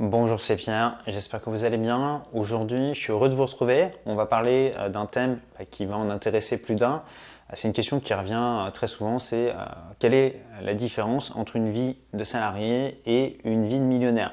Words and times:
Bonjour, 0.00 0.40
c'est 0.40 0.56
Pierre, 0.56 0.98
j'espère 1.06 1.40
que 1.40 1.50
vous 1.50 1.62
allez 1.62 1.76
bien. 1.76 2.24
Aujourd'hui, 2.32 2.88
je 2.94 2.98
suis 2.98 3.12
heureux 3.12 3.28
de 3.28 3.36
vous 3.36 3.46
retrouver. 3.46 3.92
On 4.06 4.16
va 4.16 4.26
parler 4.26 4.72
euh, 4.76 4.88
d'un 4.88 5.06
thème 5.06 5.38
euh, 5.60 5.64
qui 5.70 5.86
va 5.86 5.96
en 5.96 6.10
intéresser 6.10 6.60
plus 6.60 6.74
d'un. 6.74 6.94
Euh, 6.94 7.52
c'est 7.54 7.68
une 7.68 7.74
question 7.74 8.00
qui 8.00 8.12
revient 8.12 8.68
très 8.74 8.88
souvent, 8.88 9.20
c'est 9.20 9.54
quelle 10.00 10.14
est 10.14 10.42
la 10.62 10.74
différence 10.74 11.30
entre 11.36 11.54
une 11.54 11.70
vie 11.70 11.96
de 12.12 12.24
salarié 12.24 13.00
et 13.06 13.38
une 13.44 13.62
vie 13.62 13.78
de 13.78 13.84
millionnaire? 13.84 14.32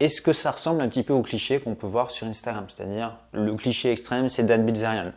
Est-ce 0.00 0.22
que 0.22 0.32
ça 0.32 0.50
ressemble 0.50 0.80
un 0.80 0.88
petit 0.88 1.02
peu 1.02 1.12
au 1.12 1.20
cliché 1.20 1.60
qu'on 1.60 1.74
peut 1.74 1.86
voir 1.86 2.10
sur 2.10 2.26
Instagram? 2.26 2.64
C'est-à-dire, 2.68 3.18
le 3.32 3.54
cliché 3.56 3.92
extrême, 3.92 4.30
c'est 4.30 4.44
Dan 4.44 4.64
Bilzerian. 4.64 5.12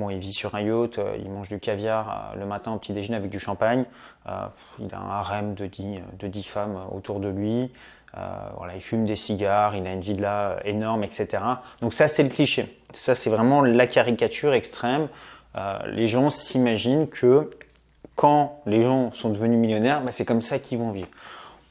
Bon, 0.00 0.10
il 0.10 0.18
vit 0.18 0.32
sur 0.32 0.56
un 0.56 0.62
yacht, 0.62 0.98
il 1.22 1.30
mange 1.30 1.48
du 1.48 1.60
caviar 1.60 2.34
le 2.36 2.44
matin 2.44 2.72
au 2.72 2.78
petit 2.78 2.92
déjeuner 2.92 3.18
avec 3.18 3.30
du 3.30 3.38
champagne. 3.38 3.84
Il 4.78 4.94
a 4.94 4.98
un 4.98 5.10
harem 5.10 5.54
de 5.54 5.66
10, 5.66 6.00
de 6.18 6.42
femmes 6.42 6.78
autour 6.90 7.20
de 7.20 7.28
lui. 7.28 7.70
Voilà, 8.14 8.74
il 8.74 8.80
fume 8.80 9.04
des 9.04 9.16
cigares, 9.16 9.76
il 9.76 9.86
a 9.86 9.92
une 9.92 10.00
villa 10.00 10.58
énorme, 10.64 11.04
etc. 11.04 11.42
Donc 11.80 11.94
ça, 11.94 12.08
c'est 12.08 12.22
le 12.22 12.28
cliché. 12.28 12.78
Ça, 12.92 13.14
c'est 13.14 13.30
vraiment 13.30 13.62
la 13.62 13.86
caricature 13.86 14.52
extrême. 14.52 15.08
les 15.86 16.06
gens 16.06 16.28
s'imaginent 16.28 17.08
que 17.08 17.50
quand 18.16 18.60
les 18.66 18.82
gens 18.82 19.12
sont 19.12 19.30
devenus 19.30 19.58
millionnaires, 19.58 20.02
bah, 20.02 20.10
c'est 20.10 20.24
comme 20.24 20.40
ça 20.40 20.58
qu'ils 20.58 20.78
vont 20.78 20.90
vivre 20.90 21.08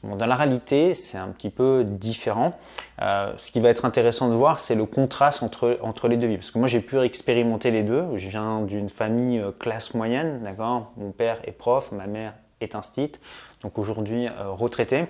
dans 0.02 0.26
la 0.26 0.36
réalité, 0.36 0.94
c'est 0.94 1.18
un 1.18 1.28
petit 1.28 1.50
peu 1.50 1.84
différent. 1.84 2.58
Euh, 3.02 3.32
ce 3.36 3.50
qui 3.50 3.60
va 3.60 3.68
être 3.68 3.84
intéressant 3.84 4.28
de 4.28 4.34
voir, 4.34 4.58
c'est 4.58 4.74
le 4.74 4.86
contraste 4.86 5.42
entre, 5.42 5.78
entre 5.82 6.08
les 6.08 6.16
deux 6.16 6.26
vies. 6.26 6.36
Parce 6.36 6.50
que 6.50 6.58
moi, 6.58 6.68
j'ai 6.68 6.80
pu 6.80 6.98
expérimenter 7.00 7.70
les 7.70 7.82
deux. 7.82 8.04
Je 8.16 8.28
viens 8.28 8.62
d'une 8.62 8.88
famille 8.88 9.38
euh, 9.38 9.52
classe 9.52 9.94
moyenne, 9.94 10.40
d'accord? 10.42 10.92
Mon 10.96 11.10
père 11.10 11.38
est 11.44 11.52
prof, 11.52 11.92
ma 11.92 12.06
mère 12.06 12.34
est 12.60 12.74
instite, 12.74 13.20
donc 13.62 13.78
aujourd'hui 13.78 14.26
euh, 14.26 14.50
retraité. 14.50 15.06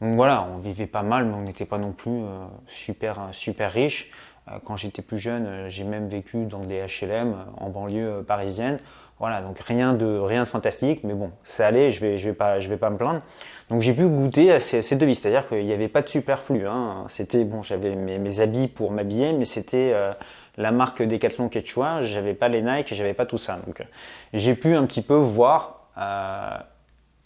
Donc 0.00 0.14
voilà, 0.14 0.46
on 0.54 0.58
vivait 0.58 0.86
pas 0.86 1.02
mal, 1.02 1.26
mais 1.26 1.34
on 1.34 1.42
n'était 1.42 1.66
pas 1.66 1.78
non 1.78 1.92
plus 1.92 2.22
super, 2.66 3.28
super 3.32 3.70
riche. 3.70 4.10
quand 4.64 4.76
j'étais 4.76 5.02
plus 5.02 5.18
jeune, 5.18 5.68
j'ai 5.68 5.84
même 5.84 6.08
vécu 6.08 6.46
dans 6.46 6.60
des 6.60 6.86
HLM 6.86 7.36
en 7.58 7.68
banlieue 7.68 8.24
parisienne. 8.26 8.78
Voilà, 9.20 9.42
donc 9.42 9.58
rien 9.58 9.92
de, 9.92 10.18
rien 10.18 10.44
de 10.44 10.48
fantastique, 10.48 11.04
mais 11.04 11.12
bon, 11.12 11.30
ça 11.44 11.66
allait, 11.66 11.90
je 11.90 12.00
vais, 12.00 12.16
je 12.16 12.30
vais, 12.30 12.34
pas, 12.34 12.58
je 12.58 12.70
vais 12.70 12.78
pas 12.78 12.88
me 12.88 12.96
plaindre. 12.96 13.20
Donc 13.68 13.82
j'ai 13.82 13.92
pu 13.92 14.08
goûter 14.08 14.50
à 14.50 14.60
ces, 14.60 14.96
deux 14.96 15.04
vies, 15.04 15.14
c'est-à-dire 15.14 15.46
qu'il 15.46 15.66
n'y 15.66 15.74
avait 15.74 15.88
pas 15.88 16.00
de 16.00 16.08
superflu. 16.08 16.66
Hein. 16.66 17.04
C'était, 17.08 17.44
bon, 17.44 17.60
j'avais 17.60 17.94
mes, 17.94 18.40
habits 18.40 18.66
pour 18.66 18.90
m'habiller, 18.90 19.34
mais 19.34 19.44
c'était 19.44 19.92
euh, 19.92 20.14
la 20.56 20.72
marque 20.72 21.02
Decathlon 21.02 21.50
Quechua, 21.50 22.00
j'avais 22.00 22.32
pas 22.32 22.48
les 22.48 22.62
Nike, 22.62 22.94
j'avais 22.94 23.12
pas 23.12 23.26
tout 23.26 23.36
ça. 23.36 23.58
Donc 23.66 23.82
j'ai 24.32 24.54
pu 24.54 24.74
un 24.74 24.86
petit 24.86 25.02
peu 25.02 25.16
voir, 25.16 25.90
euh, 25.98 26.56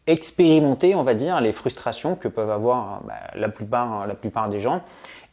expérimenter, 0.07 0.95
on 0.95 1.03
va 1.03 1.15
dire, 1.15 1.41
les 1.41 1.53
frustrations 1.53 2.15
que 2.15 2.29
peuvent 2.29 2.51
avoir 2.51 3.03
bah, 3.05 3.15
la, 3.35 3.49
plupart, 3.49 4.07
la 4.07 4.15
plupart 4.15 4.49
des 4.49 4.61
gens 4.61 4.83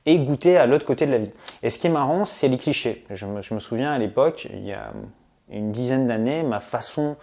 et 0.06 0.18
goûter 0.18 0.58
à 0.58 0.66
l'autre 0.66 0.86
côté 0.86 1.06
de 1.06 1.12
la 1.12 1.18
vie. 1.20 1.32
Et 1.62 1.70
ce 1.70 1.78
qui 1.78 1.88
est 1.88 1.92
marrant, 1.92 2.26
c'est 2.26 2.48
les 2.48 2.58
clichés. 2.58 3.06
Je 3.10 3.26
me, 3.26 3.60
souviens 3.60 3.92
à 3.92 3.98
l'époque, 3.98 4.48
il 4.52 4.66
y 4.66 4.74
a 4.74 4.92
une 5.50 5.72
dizaine 5.72 6.08
d'années, 6.08 6.44
ma 6.44 6.60
façon 6.60 7.18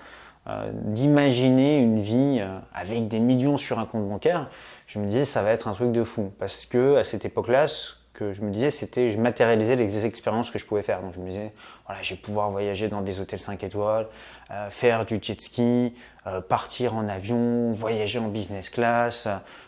euh, 0.49 0.71
d'imaginer 0.73 1.79
une 1.79 2.01
vie 2.01 2.39
euh, 2.41 2.59
avec 2.73 3.09
des 3.09 3.19
millions 3.19 3.57
sur 3.57 3.79
un 3.79 3.87
compte 3.87 4.09
bancaire, 4.09 4.49
je 4.87 4.99
me 4.99 5.07
disais 5.07 5.25
ça 5.25 5.43
va 5.43 5.51
être 5.51 5.69
un 5.69 5.73
truc 5.73 5.93
de 5.93 6.05
fou. 6.05 6.33
Parce 6.39 6.67
que 6.67 6.97
à 6.97 7.05
cette 7.05 7.25
époque-là, 7.25 7.67
ce 7.67 7.95
que 8.15 8.33
je 8.33 8.43
me 8.43 8.51
disais, 8.51 8.71
c'était 8.71 9.11
je 9.11 9.19
matérialisais 9.19 9.77
les 9.77 10.07
expériences 10.07 10.51
que 10.51 10.59
je 10.59 10.67
pouvais 10.67 10.83
faire. 10.83 11.03
Donc 11.03 11.15
je 11.15 11.21
me 11.21 11.27
disais, 11.29 11.53
voilà, 11.87 12.01
je 12.03 12.15
vais 12.15 12.21
pouvoir 12.21 12.51
voyager 12.51 12.89
dans 12.89 13.03
des 13.03 13.21
hôtels 13.21 13.39
5 13.39 13.63
étoiles, 13.65 14.07
euh, 14.51 14.71
faire 14.71 15.05
du 15.05 15.19
jet 15.21 15.41
ski, 15.41 15.95
partir 16.51 16.95
en 16.95 17.09
avion, 17.09 17.73
voyager 17.73 18.19
en 18.19 18.29
business 18.29 18.69
class. 18.69 19.27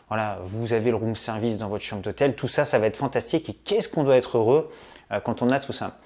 voilà, 0.09 0.39
vous 0.45 0.75
avez 0.75 0.91
le 0.91 0.97
room 0.97 1.15
service 1.15 1.57
dans 1.57 1.69
votre 1.69 1.83
chambre 1.83 2.03
d'hôtel. 2.03 2.37
Tout 2.37 2.49
ça, 2.49 2.67
ça 2.67 2.79
va 2.79 2.87
être 2.87 2.99
fantastique. 2.99 3.49
Et 3.49 3.55
qu'est-ce 3.55 3.89
qu'on 3.89 4.05
doit 4.05 4.17
être 4.17 4.37
heureux 4.37 4.71
quand 5.25 5.41
on 5.41 5.49
a 5.49 5.59
tout 5.59 5.73
ça? 5.73 5.97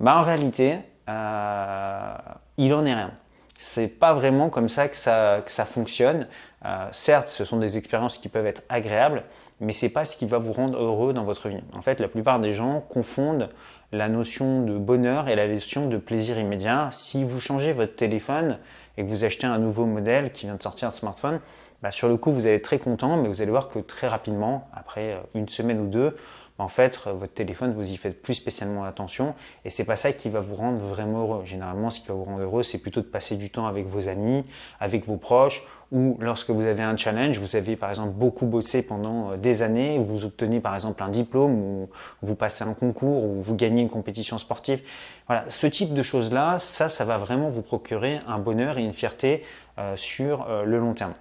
Bah, 0.00 0.16
En 0.18 0.22
réalité, 0.22 0.80
euh, 1.08 2.14
il 2.56 2.72
en 2.74 2.84
est 2.84 2.94
rien. 2.94 3.12
C'est 3.58 3.88
pas 3.88 4.12
vraiment 4.12 4.50
comme 4.50 4.68
ça 4.68 4.88
que 4.88 4.96
ça, 4.96 5.42
que 5.44 5.50
ça 5.50 5.64
fonctionne. 5.64 6.26
Euh, 6.64 6.88
certes, 6.92 7.28
ce 7.28 7.44
sont 7.44 7.58
des 7.58 7.78
expériences 7.78 8.18
qui 8.18 8.28
peuvent 8.28 8.46
être 8.46 8.62
agréables, 8.68 9.24
mais 9.60 9.72
c'est 9.72 9.88
pas 9.88 10.04
ce 10.04 10.16
qui 10.16 10.26
va 10.26 10.38
vous 10.38 10.52
rendre 10.52 10.78
heureux 10.78 11.12
dans 11.12 11.24
votre 11.24 11.48
vie. 11.48 11.62
En 11.74 11.82
fait, 11.82 12.00
la 12.00 12.08
plupart 12.08 12.40
des 12.40 12.52
gens 12.52 12.80
confondent 12.80 13.48
la 13.92 14.08
notion 14.08 14.62
de 14.62 14.78
bonheur 14.78 15.28
et 15.28 15.36
la 15.36 15.46
notion 15.46 15.86
de 15.86 15.98
plaisir 15.98 16.38
immédiat. 16.38 16.88
Si 16.92 17.24
vous 17.24 17.40
changez 17.40 17.72
votre 17.72 17.94
téléphone 17.94 18.58
et 18.96 19.04
que 19.04 19.08
vous 19.08 19.24
achetez 19.24 19.46
un 19.46 19.58
nouveau 19.58 19.84
modèle 19.84 20.32
qui 20.32 20.46
vient 20.46 20.54
de 20.54 20.62
sortir 20.62 20.88
de 20.88 20.94
smartphone, 20.94 21.40
bah 21.82 21.90
sur 21.90 22.08
le 22.08 22.16
coup, 22.16 22.32
vous 22.32 22.46
allez 22.46 22.56
être 22.56 22.64
très 22.64 22.78
content, 22.78 23.16
mais 23.16 23.28
vous 23.28 23.42
allez 23.42 23.50
voir 23.50 23.68
que 23.68 23.78
très 23.78 24.08
rapidement, 24.08 24.68
après 24.72 25.20
une 25.34 25.48
semaine 25.48 25.80
ou 25.80 25.88
deux, 25.88 26.16
en 26.58 26.68
fait, 26.68 26.98
votre 27.06 27.34
téléphone, 27.34 27.72
vous 27.72 27.90
y 27.90 27.96
faites 27.96 28.22
plus 28.22 28.34
spécialement 28.34 28.84
attention 28.84 29.34
et 29.64 29.70
c'est 29.70 29.84
pas 29.84 29.96
ça 29.96 30.12
qui 30.12 30.28
va 30.28 30.40
vous 30.40 30.54
rendre 30.54 30.78
vraiment 30.78 31.22
heureux. 31.22 31.42
Généralement, 31.44 31.90
ce 31.90 32.00
qui 32.00 32.06
va 32.06 32.14
vous 32.14 32.24
rendre 32.24 32.42
heureux, 32.42 32.62
c'est 32.62 32.78
plutôt 32.78 33.00
de 33.00 33.06
passer 33.06 33.36
du 33.36 33.50
temps 33.50 33.66
avec 33.66 33.86
vos 33.86 34.08
amis, 34.08 34.44
avec 34.78 35.04
vos 35.04 35.16
proches 35.16 35.64
ou 35.92 36.16
lorsque 36.20 36.50
vous 36.50 36.62
avez 36.62 36.82
un 36.82 36.96
challenge, 36.96 37.38
vous 37.38 37.54
avez 37.54 37.76
par 37.76 37.90
exemple 37.90 38.12
beaucoup 38.12 38.46
bossé 38.46 38.82
pendant 38.82 39.32
euh, 39.32 39.36
des 39.36 39.62
années, 39.62 39.98
vous 39.98 40.24
obtenez 40.24 40.58
par 40.58 40.74
exemple 40.74 41.02
un 41.02 41.10
diplôme 41.10 41.52
ou 41.52 41.90
vous 42.22 42.34
passez 42.34 42.64
un 42.64 42.72
concours 42.72 43.24
ou 43.24 43.42
vous 43.42 43.54
gagnez 43.54 43.82
une 43.82 43.90
compétition 43.90 44.38
sportive. 44.38 44.80
Voilà, 45.26 45.44
ce 45.48 45.66
type 45.66 45.92
de 45.92 46.02
choses-là, 46.02 46.58
ça, 46.58 46.88
ça 46.88 47.04
va 47.04 47.18
vraiment 47.18 47.48
vous 47.48 47.62
procurer 47.62 48.18
un 48.26 48.38
bonheur 48.38 48.78
et 48.78 48.82
une 48.82 48.94
fierté 48.94 49.44
euh, 49.78 49.94
sur 49.96 50.46
euh, 50.48 50.64
le 50.64 50.78
long 50.78 50.94
terme. 50.94 51.12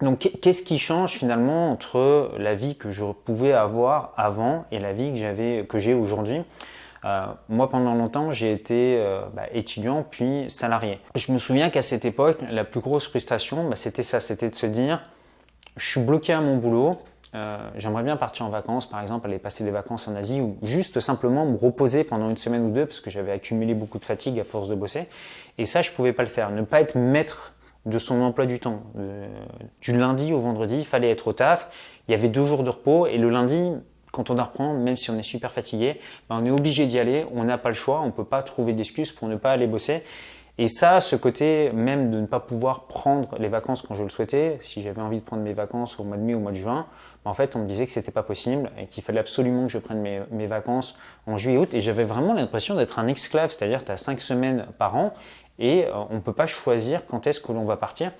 Donc, 0.00 0.30
qu'est-ce 0.40 0.62
qui 0.62 0.78
change 0.78 1.12
finalement 1.12 1.70
entre 1.70 2.32
la 2.38 2.54
vie 2.54 2.76
que 2.76 2.90
je 2.90 3.04
pouvais 3.04 3.52
avoir 3.52 4.12
avant 4.16 4.66
et 4.70 4.78
la 4.78 4.92
vie 4.92 5.12
que 5.12 5.18
j'avais, 5.18 5.66
que 5.68 5.78
j'ai 5.78 5.94
aujourd'hui? 5.94 6.42
Euh, 7.04 7.26
Moi, 7.48 7.68
pendant 7.68 7.94
longtemps, 7.94 8.32
j'ai 8.32 8.52
été 8.52 8.96
euh, 8.98 9.22
bah, 9.34 9.44
étudiant 9.52 10.04
puis 10.08 10.46
salarié. 10.48 11.00
Je 11.14 11.32
me 11.32 11.38
souviens 11.38 11.70
qu'à 11.70 11.82
cette 11.82 12.04
époque, 12.04 12.38
la 12.50 12.64
plus 12.64 12.80
grosse 12.80 13.08
frustration, 13.08 13.68
bah, 13.68 13.76
c'était 13.76 14.02
ça, 14.02 14.20
c'était 14.20 14.50
de 14.50 14.54
se 14.54 14.66
dire, 14.66 15.02
je 15.76 15.86
suis 15.86 16.00
bloqué 16.00 16.32
à 16.32 16.40
mon 16.40 16.56
boulot. 16.56 16.96
Euh, 17.34 17.58
j'aimerais 17.76 18.04
bien 18.04 18.16
partir 18.16 18.46
en 18.46 18.48
vacances, 18.48 18.88
par 18.88 19.00
exemple, 19.00 19.26
aller 19.26 19.38
passer 19.38 19.64
des 19.64 19.72
vacances 19.72 20.06
en 20.06 20.14
Asie 20.14 20.40
ou 20.40 20.56
juste 20.62 21.00
simplement 21.00 21.44
me 21.44 21.56
reposer 21.56 22.04
pendant 22.04 22.30
une 22.30 22.36
semaine 22.36 22.64
ou 22.64 22.70
deux 22.70 22.86
parce 22.86 23.00
que 23.00 23.10
j'avais 23.10 23.32
accumulé 23.32 23.74
beaucoup 23.74 23.98
de 23.98 24.04
fatigue 24.04 24.38
à 24.38 24.44
force 24.44 24.68
de 24.68 24.74
bosser. 24.76 25.08
Et 25.58 25.64
ça, 25.64 25.82
je 25.82 25.90
pouvais 25.90 26.12
pas 26.12 26.22
le 26.22 26.28
faire. 26.28 26.50
Ne 26.50 26.62
pas 26.62 26.80
être 26.80 26.96
maître 26.96 27.54
de 27.86 27.98
son 27.98 28.22
emploi 28.22 28.46
du 28.46 28.60
temps. 28.60 28.82
du 29.82 29.92
lundi 29.92 30.32
au 30.32 30.40
vendredi, 30.40 30.78
il 30.78 30.86
fallait 30.86 31.10
être 31.10 31.28
au 31.28 31.32
taf. 31.34 31.68
Il 32.08 32.12
y 32.12 32.14
avait 32.14 32.28
deux 32.28 32.44
jours 32.46 32.62
de 32.62 32.70
repos 32.70 33.06
et 33.06 33.18
le 33.18 33.28
lundi, 33.28 33.72
quand 34.14 34.30
on 34.30 34.36
reprend, 34.36 34.74
même 34.74 34.96
si 34.96 35.10
on 35.10 35.18
est 35.18 35.22
super 35.22 35.52
fatigué, 35.52 36.00
ben, 36.28 36.38
on 36.40 36.46
est 36.46 36.50
obligé 36.50 36.86
d'y 36.86 36.98
aller. 36.98 37.26
On 37.34 37.44
n'a 37.44 37.58
pas 37.58 37.68
le 37.68 37.74
choix. 37.74 38.00
On 38.00 38.06
ne 38.06 38.12
peut 38.12 38.24
pas 38.24 38.42
trouver 38.42 38.72
d'excuses 38.72 39.12
pour 39.12 39.28
ne 39.28 39.36
pas 39.36 39.50
aller 39.50 39.66
bosser. 39.66 40.02
Et 40.56 40.68
ça, 40.68 41.00
ce 41.00 41.16
côté 41.16 41.70
même 41.72 42.12
de 42.12 42.20
ne 42.20 42.26
pas 42.26 42.38
pouvoir 42.38 42.84
prendre 42.84 43.36
les 43.38 43.48
vacances 43.48 43.82
quand 43.82 43.96
je 43.96 44.04
le 44.04 44.08
souhaitais, 44.08 44.58
si 44.60 44.82
j'avais 44.82 45.02
envie 45.02 45.18
de 45.18 45.24
prendre 45.24 45.42
mes 45.42 45.52
vacances 45.52 45.98
au 45.98 46.04
mois 46.04 46.16
de 46.16 46.22
mai 46.22 46.34
ou 46.34 46.36
au 46.36 46.40
mois 46.40 46.52
de 46.52 46.56
juin, 46.56 46.86
ben, 47.24 47.32
en 47.32 47.34
fait, 47.34 47.56
on 47.56 47.58
me 47.58 47.66
disait 47.66 47.86
que 47.86 47.92
c'était 47.92 48.12
pas 48.12 48.22
possible 48.22 48.70
et 48.78 48.86
qu'il 48.86 49.02
fallait 49.02 49.18
absolument 49.18 49.66
que 49.66 49.72
je 49.72 49.78
prenne 49.78 50.00
mes, 50.00 50.20
mes 50.30 50.46
vacances 50.46 50.96
en 51.26 51.36
juillet 51.36 51.56
août. 51.56 51.74
Et 51.74 51.80
j'avais 51.80 52.04
vraiment 52.04 52.34
l'impression 52.34 52.76
d'être 52.76 53.00
un 53.00 53.08
esclave, 53.08 53.50
c'est-à-dire 53.50 53.84
tu 53.84 53.90
as 53.90 53.96
cinq 53.96 54.20
semaines 54.20 54.66
par 54.78 54.94
an 54.96 55.12
et 55.58 55.86
euh, 55.86 55.92
on 56.10 56.14
ne 56.14 56.20
peut 56.20 56.32
pas 56.32 56.46
choisir 56.46 57.06
quand 57.06 57.26
est-ce 57.26 57.40
que 57.40 57.52
l'on 57.52 57.64
va 57.64 57.76
partir. 57.76 58.12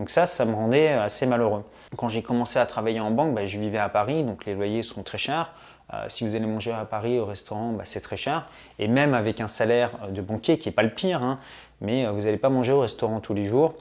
Donc 0.00 0.08
ça, 0.08 0.24
ça 0.24 0.46
me 0.46 0.54
rendait 0.54 0.88
assez 0.88 1.26
malheureux. 1.26 1.62
Quand 1.94 2.08
j'ai 2.08 2.22
commencé 2.22 2.58
à 2.58 2.64
travailler 2.64 3.00
en 3.00 3.10
banque, 3.10 3.34
bah, 3.34 3.44
je 3.44 3.58
vivais 3.58 3.76
à 3.76 3.90
Paris, 3.90 4.24
donc 4.24 4.46
les 4.46 4.54
loyers 4.54 4.82
sont 4.82 5.02
très 5.02 5.18
chers. 5.18 5.52
Euh, 5.92 6.06
si 6.08 6.26
vous 6.26 6.34
allez 6.34 6.46
manger 6.46 6.72
à 6.72 6.86
Paris 6.86 7.18
au 7.18 7.26
restaurant, 7.26 7.72
bah, 7.72 7.82
c'est 7.84 8.00
très 8.00 8.16
cher. 8.16 8.48
Et 8.78 8.88
même 8.88 9.12
avec 9.12 9.42
un 9.42 9.46
salaire 9.46 9.90
de 10.10 10.22
banquier, 10.22 10.56
qui 10.56 10.70
n'est 10.70 10.74
pas 10.74 10.84
le 10.84 10.94
pire, 10.94 11.22
hein, 11.22 11.38
mais 11.82 12.06
euh, 12.06 12.12
vous 12.12 12.22
n'allez 12.22 12.38
pas 12.38 12.48
manger 12.48 12.72
au 12.72 12.80
restaurant 12.80 13.20
tous 13.20 13.34
les 13.34 13.44
jours. 13.44 13.74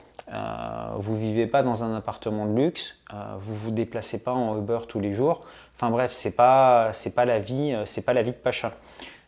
vous 0.98 1.18
vivez 1.18 1.48
pas 1.48 1.64
dans 1.64 1.86
un 1.86 1.96
appartement 1.96 2.46
de 2.46 2.54
luxe. 2.54 2.98
vous 3.40 3.56
vous 3.56 3.72
déplacez 3.72 4.22
pas 4.22 4.34
en 4.34 4.58
Uber 4.58 4.80
tous 4.90 5.00
les 5.00 5.14
jours. 5.14 5.46
Enfin 5.78 5.90
bref, 5.90 6.12
c'est 6.12 6.36
pas 6.36 6.92
pas 7.16 7.26
la 7.26 7.40
vie, 7.40 7.74
c'est 7.86 8.04
pas 8.04 8.14
la 8.14 8.24
vie 8.24 8.32
de 8.32 8.36
Pacha. 8.36 8.74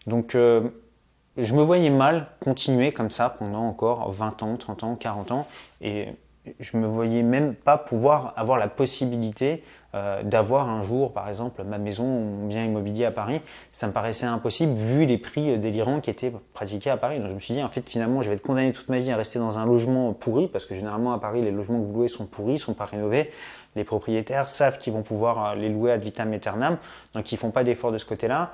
Donc 0.07 0.33
je 0.33 1.53
me 1.53 1.63
voyais 1.63 1.89
mal 1.89 2.27
continuer 2.41 2.91
comme 2.91 3.11
ça 3.11 3.29
pendant 3.29 3.63
encore 3.63 4.11
20 4.11 4.43
ans, 4.43 4.57
30 4.57 4.83
ans, 4.83 4.95
40 4.97 5.31
ans. 5.31 5.47
Et 5.79 6.09
je 6.59 6.77
me 6.77 6.87
voyais 6.87 7.23
même 7.23 7.53
pas 7.53 7.77
pouvoir 7.77 8.33
avoir 8.35 8.57
la 8.57 8.67
possibilité 8.67 9.63
euh, 9.93 10.23
d'avoir 10.23 10.69
un 10.69 10.83
jour, 10.83 11.13
par 11.13 11.27
exemple, 11.29 11.63
ma 11.63 11.77
maison 11.77 12.03
ou 12.03 12.23
mon 12.23 12.47
bien 12.47 12.63
immobilier 12.63 13.05
à 13.05 13.11
Paris. 13.11 13.41
Ça 13.71 13.87
me 13.87 13.91
paraissait 13.91 14.25
impossible 14.25 14.73
vu 14.73 15.05
les 15.05 15.17
prix 15.17 15.57
délirants 15.57 15.99
qui 15.99 16.09
étaient 16.09 16.31
pratiqués 16.53 16.89
à 16.89 16.97
Paris. 16.97 17.19
Donc 17.19 17.29
je 17.29 17.33
me 17.33 17.39
suis 17.39 17.53
dit, 17.53 17.61
en 17.61 17.67
fait, 17.67 17.87
finalement, 17.87 18.21
je 18.21 18.29
vais 18.29 18.35
être 18.35 18.41
condamné 18.41 18.71
toute 18.71 18.89
ma 18.89 18.99
vie 18.99 19.11
à 19.11 19.17
rester 19.17 19.37
dans 19.37 19.59
un 19.59 19.65
logement 19.65 20.13
pourri, 20.13 20.47
parce 20.47 20.65
que 20.65 20.73
généralement 20.73 21.13
à 21.13 21.19
Paris, 21.19 21.41
les 21.41 21.51
logements 21.51 21.79
que 21.79 21.85
vous 21.85 21.93
louez 21.93 22.07
sont 22.07 22.25
pourris, 22.25 22.57
sont 22.57 22.73
pas 22.73 22.85
rénovés. 22.85 23.31
Les 23.75 23.83
propriétaires 23.83 24.47
savent 24.47 24.77
qu'ils 24.77 24.93
vont 24.93 25.03
pouvoir 25.03 25.45
euh, 25.51 25.55
les 25.55 25.69
louer 25.69 25.91
ad 25.91 26.01
vitam 26.01 26.31
aeternam, 26.33 26.77
donc 27.13 27.31
ils 27.31 27.37
font 27.37 27.51
pas 27.51 27.63
d'efforts 27.63 27.91
de 27.91 27.97
ce 27.97 28.05
côté-là 28.05 28.51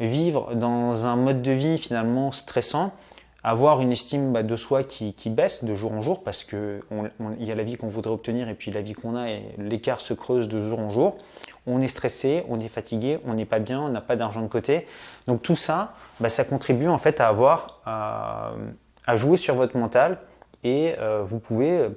vivre 0.00 0.54
dans 0.54 1.06
un 1.06 1.16
mode 1.16 1.42
de 1.42 1.52
vie 1.52 1.78
finalement 1.78 2.32
stressant, 2.32 2.92
avoir 3.42 3.80
une 3.80 3.92
estime 3.92 4.32
bah, 4.32 4.42
de 4.42 4.56
soi 4.56 4.82
qui, 4.84 5.14
baisse 5.26 5.64
de 5.64 5.74
jour 5.74 5.92
en 5.92 6.02
jour 6.02 6.22
parce 6.22 6.44
qu'il 6.44 6.80
y 7.38 7.50
a 7.50 7.54
la 7.54 7.62
vie 7.62 7.76
qu'on 7.76 7.88
voudrait 7.88 8.12
obtenir 8.12 8.48
et 8.48 8.54
puis 8.54 8.70
la 8.70 8.82
vie 8.82 8.92
qu'on 8.92 9.16
a 9.16 9.28
et 9.28 9.42
l'écart 9.58 10.00
se 10.00 10.14
creuse 10.14 10.48
de 10.48 10.62
jour 10.68 10.78
en 10.78 10.90
jour. 10.90 11.18
on 11.66 11.80
est 11.80 11.88
stressé, 11.88 12.44
on 12.48 12.60
est 12.60 12.68
fatigué, 12.68 13.18
on 13.26 13.34
n'est 13.34 13.46
pas 13.46 13.58
bien, 13.58 13.80
on 13.80 13.88
n'a 13.88 14.00
pas 14.00 14.16
d'argent 14.16 14.42
de 14.42 14.48
côté. 14.48 14.86
Donc 15.26 15.42
tout 15.42 15.56
ça, 15.56 15.94
bah, 16.20 16.28
ça 16.28 16.44
contribue 16.44 16.88
en 16.88 16.98
fait 16.98 17.20
à 17.20 17.28
avoir, 17.28 17.80
à 17.86 19.16
jouer 19.16 19.36
sur 19.36 19.54
votre 19.54 19.76
mental 19.76 20.18
et 20.64 20.94
vous 21.24 21.38
pouvez 21.38 21.88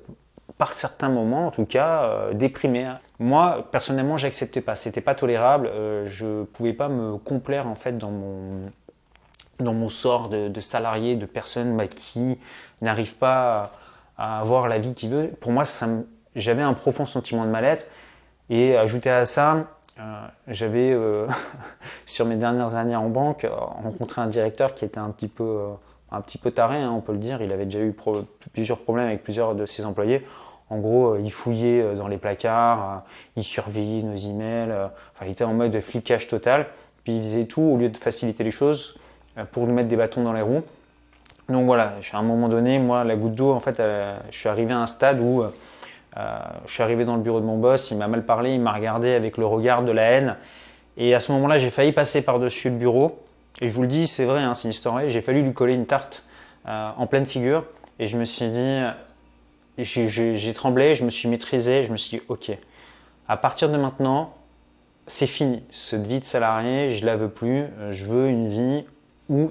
par 0.57 0.73
certains 0.73 1.09
moments, 1.09 1.47
en 1.47 1.51
tout 1.51 1.65
cas, 1.65 2.03
euh, 2.03 2.33
déprimé. 2.33 2.91
Moi, 3.19 3.67
personnellement, 3.71 4.17
j'acceptais 4.17 4.61
pas. 4.61 4.75
C'était 4.75 5.01
pas 5.01 5.15
tolérable. 5.15 5.67
Euh, 5.67 6.05
je 6.07 6.43
pouvais 6.43 6.73
pas 6.73 6.89
me 6.89 7.17
complaire 7.17 7.67
en 7.67 7.75
fait 7.75 7.97
dans 7.97 8.11
mon 8.11 8.71
dans 9.59 9.73
mon 9.73 9.89
sort 9.89 10.29
de, 10.29 10.59
salarié, 10.59 11.15
de 11.15 11.25
personne 11.25 11.77
bah, 11.77 11.88
qui 11.88 12.39
n'arrive 12.81 13.15
pas 13.15 13.71
à, 14.17 14.39
avoir 14.39 14.67
la 14.67 14.79
vie 14.79 14.94
qu'il 14.94 15.09
veut. 15.09 15.27
Pour 15.39 15.51
moi, 15.51 15.63
j'avais 16.35 16.61
un 16.61 16.73
profond 16.73 17.05
sentiment 17.05 17.45
de 17.45 17.50
mal-être. 17.50 17.85
Et 18.50 18.75
ajouté 18.75 19.09
à 19.09 19.25
ça, 19.25 19.67
euh, 20.00 20.27
j'avais 20.47 20.97
sur 22.05 22.25
mes 22.25 22.35
dernières 22.35 22.75
années 22.75 22.95
en 22.95 23.09
banque 23.09 23.47
rencontré 23.50 24.21
un 24.21 24.27
directeur 24.27 24.73
qui 24.73 24.85
était 24.85 25.00
un 25.00 25.09
petit 25.09 25.27
peu 25.27 25.69
un 26.13 26.21
petit 26.21 26.38
peu 26.38 26.51
taré, 26.51 26.77
hein, 26.77 26.91
on 26.95 27.01
peut 27.01 27.11
le 27.11 27.17
dire. 27.17 27.41
Il 27.41 27.51
avait 27.51 27.65
déjà 27.65 27.79
eu 27.79 27.95
plusieurs 28.53 28.79
problèmes 28.79 29.07
avec 29.07 29.23
plusieurs 29.23 29.55
de 29.55 29.65
ses 29.65 29.83
employés. 29.83 30.25
En 30.69 30.77
gros, 30.77 31.13
euh, 31.13 31.21
il 31.21 31.31
fouillait 31.31 31.81
euh, 31.81 31.95
dans 31.95 32.07
les 32.07 32.17
placards, 32.17 32.89
euh, 32.89 32.97
il 33.35 33.44
surveillait 33.44 34.03
nos 34.03 34.15
emails. 34.15 34.73
Il 35.21 35.29
était 35.29 35.44
en 35.44 35.53
mode 35.53 35.77
flicage 35.81 36.27
total. 36.27 36.67
Puis 37.03 37.17
il 37.17 37.19
faisait 37.23 37.45
tout 37.45 37.61
au 37.61 37.77
lieu 37.77 37.89
de 37.89 37.97
faciliter 37.97 38.44
les 38.44 38.51
choses 38.51 38.97
pour 39.51 39.68
nous 39.68 39.74
mettre 39.74 39.89
des 39.89 39.95
bâtons 39.95 40.24
dans 40.24 40.33
les 40.33 40.41
roues. 40.41 40.63
Donc 41.50 41.65
voilà, 41.65 41.94
à 42.12 42.18
un 42.18 42.24
moment 42.24 42.47
donné, 42.47 42.80
moi, 42.80 43.03
la 43.03 43.15
goutte 43.15 43.35
d'eau, 43.35 43.51
en 43.51 43.59
fait, 43.59 43.81
je 44.31 44.38
suis 44.38 44.47
arrivé 44.50 44.74
à 44.74 44.80
un 44.80 44.88
stade 44.88 45.19
où 45.19 45.44
je 46.15 46.74
suis 46.74 46.83
arrivé 46.83 47.06
dans 47.06 47.15
le 47.15 47.21
bureau 47.21 47.39
de 47.39 47.45
mon 47.45 47.57
boss, 47.57 47.91
il 47.91 47.97
m'a 47.97 48.07
mal 48.07 48.25
parlé, 48.25 48.53
il 48.53 48.62
m'a 48.62 48.71
regardé 48.71 49.13
avec 49.13 49.38
le 49.38 49.45
regard 49.45 49.83
de 49.83 49.91
la 49.91 50.03
haine. 50.03 50.35
Et 50.95 51.15
à 51.15 51.19
ce 51.19 51.31
moment-là, 51.31 51.59
j'ai 51.59 51.71
failli 51.71 51.91
passer 51.91 52.21
par-dessus 52.21 52.69
le 52.69 52.75
bureau. 52.75 53.19
Et 53.62 53.68
je 53.68 53.74
vous 53.74 53.81
le 53.81 53.88
dis, 53.88 54.07
c'est 54.07 54.25
vrai, 54.25 54.41
hein, 54.41 54.53
c'est 54.53 54.68
une 54.68 54.71
histoire 54.71 55.07
J'ai 55.07 55.21
fallu 55.21 55.41
lui 55.41 55.53
coller 55.53 55.74
une 55.74 55.86
tarte 55.86 56.24
en 56.65 57.07
pleine 57.07 57.25
figure. 57.25 57.65
Et 58.00 58.07
je 58.07 58.18
me 58.18 58.25
suis 58.25 58.50
dit, 58.50 58.81
j'ai 59.77 60.53
tremblé, 60.53 60.95
je 60.95 61.03
me 61.03 61.09
suis 61.09 61.27
maîtrisé, 61.27 61.83
je 61.83 61.91
me 61.91 61.97
suis 61.97 62.19
dit, 62.19 62.24
ok, 62.29 62.51
à 63.27 63.38
partir 63.38 63.69
de 63.69 63.77
maintenant, 63.77 64.33
c'est 65.07 65.27
fini. 65.27 65.63
Cette 65.71 66.07
vie 66.07 66.19
de 66.19 66.25
salarié, 66.25 66.94
je 66.94 67.06
la 67.06 67.15
veux 67.15 67.29
plus. 67.29 67.65
Je 67.91 68.06
veux 68.06 68.29
une 68.29 68.47
vie 68.50 68.86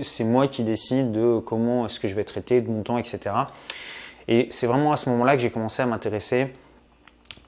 c'est 0.00 0.24
moi 0.24 0.48
qui 0.48 0.62
décide 0.62 1.12
de 1.12 1.38
comment 1.38 1.86
est-ce 1.86 2.00
que 2.00 2.08
je 2.08 2.14
vais 2.14 2.24
traiter, 2.24 2.60
de 2.60 2.70
mon 2.70 2.82
temps, 2.82 2.98
etc. 2.98 3.34
Et 4.28 4.48
c'est 4.50 4.66
vraiment 4.66 4.92
à 4.92 4.96
ce 4.96 5.08
moment-là 5.10 5.36
que 5.36 5.42
j'ai 5.42 5.50
commencé 5.50 5.82
à 5.82 5.86
m'intéresser 5.86 6.52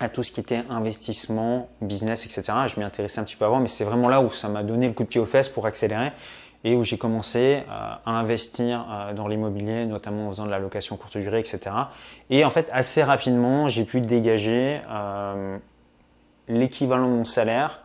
à 0.00 0.08
tout 0.08 0.22
ce 0.22 0.32
qui 0.32 0.40
était 0.40 0.62
investissement, 0.68 1.68
business, 1.80 2.26
etc. 2.26 2.42
Je 2.66 2.78
m'y 2.78 2.84
intéressais 2.84 3.20
un 3.20 3.24
petit 3.24 3.36
peu 3.36 3.44
avant, 3.44 3.60
mais 3.60 3.68
c'est 3.68 3.84
vraiment 3.84 4.08
là 4.08 4.20
où 4.20 4.30
ça 4.30 4.48
m'a 4.48 4.62
donné 4.62 4.88
le 4.88 4.92
coup 4.92 5.04
de 5.04 5.08
pied 5.08 5.20
aux 5.20 5.26
fesses 5.26 5.48
pour 5.48 5.66
accélérer 5.66 6.12
et 6.64 6.74
où 6.74 6.82
j'ai 6.82 6.96
commencé 6.96 7.62
euh, 7.68 7.94
à 8.04 8.10
investir 8.10 8.86
euh, 8.90 9.12
dans 9.12 9.28
l'immobilier, 9.28 9.84
notamment 9.84 10.28
en 10.28 10.30
faisant 10.30 10.46
de 10.46 10.50
la 10.50 10.58
location 10.58 10.96
courte 10.96 11.18
durée, 11.18 11.38
etc. 11.38 11.60
Et 12.30 12.44
en 12.44 12.50
fait, 12.50 12.68
assez 12.72 13.02
rapidement, 13.02 13.68
j'ai 13.68 13.84
pu 13.84 14.00
dégager 14.00 14.80
euh, 14.90 15.58
l'équivalent 16.48 17.06
de 17.06 17.14
mon 17.14 17.24
salaire 17.24 17.80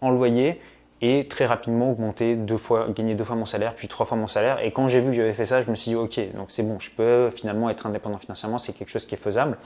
en 0.00 0.10
loyer 0.10 0.60
et 1.02 1.26
très 1.28 1.44
rapidement 1.44 1.90
augmenter 1.90 2.36
deux 2.36 2.56
fois, 2.56 2.88
gagner 2.88 3.14
deux 3.14 3.24
fois 3.24 3.36
mon 3.36 3.44
salaire, 3.44 3.74
puis 3.74 3.88
trois 3.88 4.06
fois 4.06 4.16
mon 4.16 4.26
salaire. 4.28 4.60
Et 4.64 4.72
quand 4.72 4.88
j'ai 4.88 5.00
vu 5.00 5.08
que 5.08 5.12
j'avais 5.12 5.32
fait 5.34 5.44
ça, 5.44 5.60
je 5.60 5.68
me 5.68 5.74
suis 5.74 5.90
dit, 5.90 5.96
ok, 5.96 6.18
donc 6.34 6.50
c'est 6.50 6.62
bon, 6.62 6.78
je 6.80 6.90
peux 6.90 7.30
finalement 7.30 7.68
être 7.68 7.86
indépendant 7.86 8.18
financièrement, 8.18 8.58
c'est 8.58 8.72
quelque 8.72 8.90
chose 8.90 9.04
qui 9.04 9.14
est 9.14 9.18
faisable. 9.18 9.58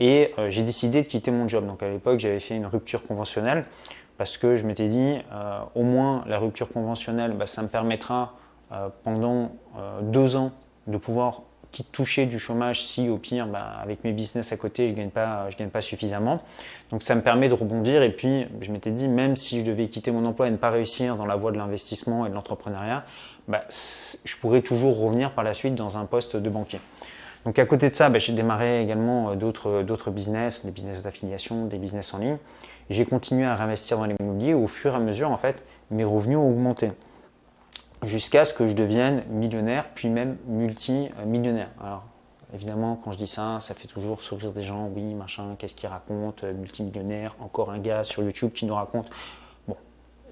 Et 0.00 0.34
j'ai 0.48 0.62
décidé 0.62 1.02
de 1.02 1.06
quitter 1.06 1.30
mon 1.30 1.48
job. 1.48 1.66
Donc 1.66 1.82
à 1.82 1.88
l'époque, 1.88 2.18
j'avais 2.18 2.40
fait 2.40 2.54
une 2.54 2.66
rupture 2.66 3.06
conventionnelle 3.06 3.64
parce 4.18 4.38
que 4.38 4.56
je 4.56 4.66
m'étais 4.66 4.86
dit, 4.86 5.18
euh, 5.32 5.58
au 5.74 5.82
moins 5.82 6.24
la 6.26 6.38
rupture 6.38 6.72
conventionnelle, 6.72 7.32
bah, 7.32 7.46
ça 7.46 7.62
me 7.62 7.68
permettra 7.68 8.34
euh, 8.72 8.88
pendant 9.04 9.52
euh, 9.78 10.00
deux 10.02 10.36
ans 10.36 10.52
de 10.86 10.96
pouvoir 10.96 11.42
toucher 11.92 12.26
du 12.26 12.38
chômage 12.38 12.84
si 12.84 13.08
au 13.08 13.18
pire, 13.18 13.46
bah, 13.46 13.76
avec 13.82 14.02
mes 14.04 14.12
business 14.12 14.52
à 14.52 14.56
côté, 14.56 14.86
je 14.86 14.92
ne 14.92 14.96
gagne, 14.96 15.10
pas, 15.10 15.48
gagne 15.58 15.68
pas 15.68 15.82
suffisamment. 15.82 16.42
Donc 16.90 17.02
ça 17.02 17.14
me 17.14 17.20
permet 17.20 17.48
de 17.48 17.54
rebondir 17.54 18.02
et 18.02 18.10
puis 18.10 18.46
je 18.60 18.70
m'étais 18.72 18.90
dit, 18.90 19.08
même 19.08 19.36
si 19.36 19.60
je 19.60 19.64
devais 19.64 19.88
quitter 19.88 20.10
mon 20.10 20.24
emploi 20.24 20.48
et 20.48 20.50
ne 20.50 20.56
pas 20.56 20.70
réussir 20.70 21.16
dans 21.16 21.26
la 21.26 21.36
voie 21.36 21.52
de 21.52 21.58
l'investissement 21.58 22.26
et 22.26 22.30
de 22.30 22.34
l'entrepreneuriat, 22.34 23.04
bah, 23.48 23.64
je 23.68 24.36
pourrais 24.38 24.62
toujours 24.62 24.98
revenir 24.98 25.32
par 25.32 25.44
la 25.44 25.54
suite 25.54 25.74
dans 25.74 25.98
un 25.98 26.04
poste 26.06 26.36
de 26.36 26.48
banquier. 26.48 26.80
Donc 27.44 27.58
à 27.58 27.66
côté 27.66 27.90
de 27.90 27.94
ça, 27.94 28.10
j'ai 28.18 28.32
démarré 28.32 28.82
également 28.82 29.36
d'autres 29.36 30.10
business, 30.10 30.64
des 30.64 30.72
business 30.72 31.02
d'affiliation, 31.02 31.66
des 31.66 31.78
business 31.78 32.12
en 32.12 32.18
ligne 32.18 32.38
j'ai 32.90 33.04
continué 33.04 33.44
à 33.44 33.54
réinvestir 33.54 33.98
dans 33.98 34.04
l'immobilier. 34.04 34.54
Au 34.54 34.66
fur 34.66 34.92
et 34.92 34.96
à 34.96 35.00
mesure, 35.00 35.30
en 35.30 35.36
fait, 35.36 35.56
mes 35.90 36.04
revenus 36.04 36.38
ont 36.38 36.48
augmenté 36.48 36.92
jusqu'à 38.06 38.44
ce 38.44 38.54
que 38.54 38.68
je 38.68 38.72
devienne 38.72 39.24
millionnaire, 39.28 39.86
puis 39.94 40.08
même 40.08 40.36
multimillionnaire. 40.46 41.68
Alors, 41.82 42.04
évidemment, 42.54 43.00
quand 43.02 43.12
je 43.12 43.18
dis 43.18 43.26
ça, 43.26 43.58
ça 43.60 43.74
fait 43.74 43.88
toujours 43.88 44.22
sourire 44.22 44.52
des 44.52 44.62
gens. 44.62 44.90
Oui, 44.94 45.14
machin, 45.14 45.56
qu'est-ce 45.58 45.74
qu'il 45.74 45.88
raconte 45.88 46.44
Multimillionnaire, 46.44 47.34
encore 47.40 47.70
un 47.70 47.78
gars 47.78 48.04
sur 48.04 48.22
YouTube 48.22 48.52
qui 48.52 48.64
nous 48.66 48.74
raconte. 48.74 49.10
Bon, 49.68 49.76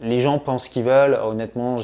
les 0.00 0.20
gens 0.20 0.38
pensent 0.38 0.64
ce 0.64 0.70
qu'ils 0.70 0.84
veulent. 0.84 1.14
Honnêtement, 1.14 1.78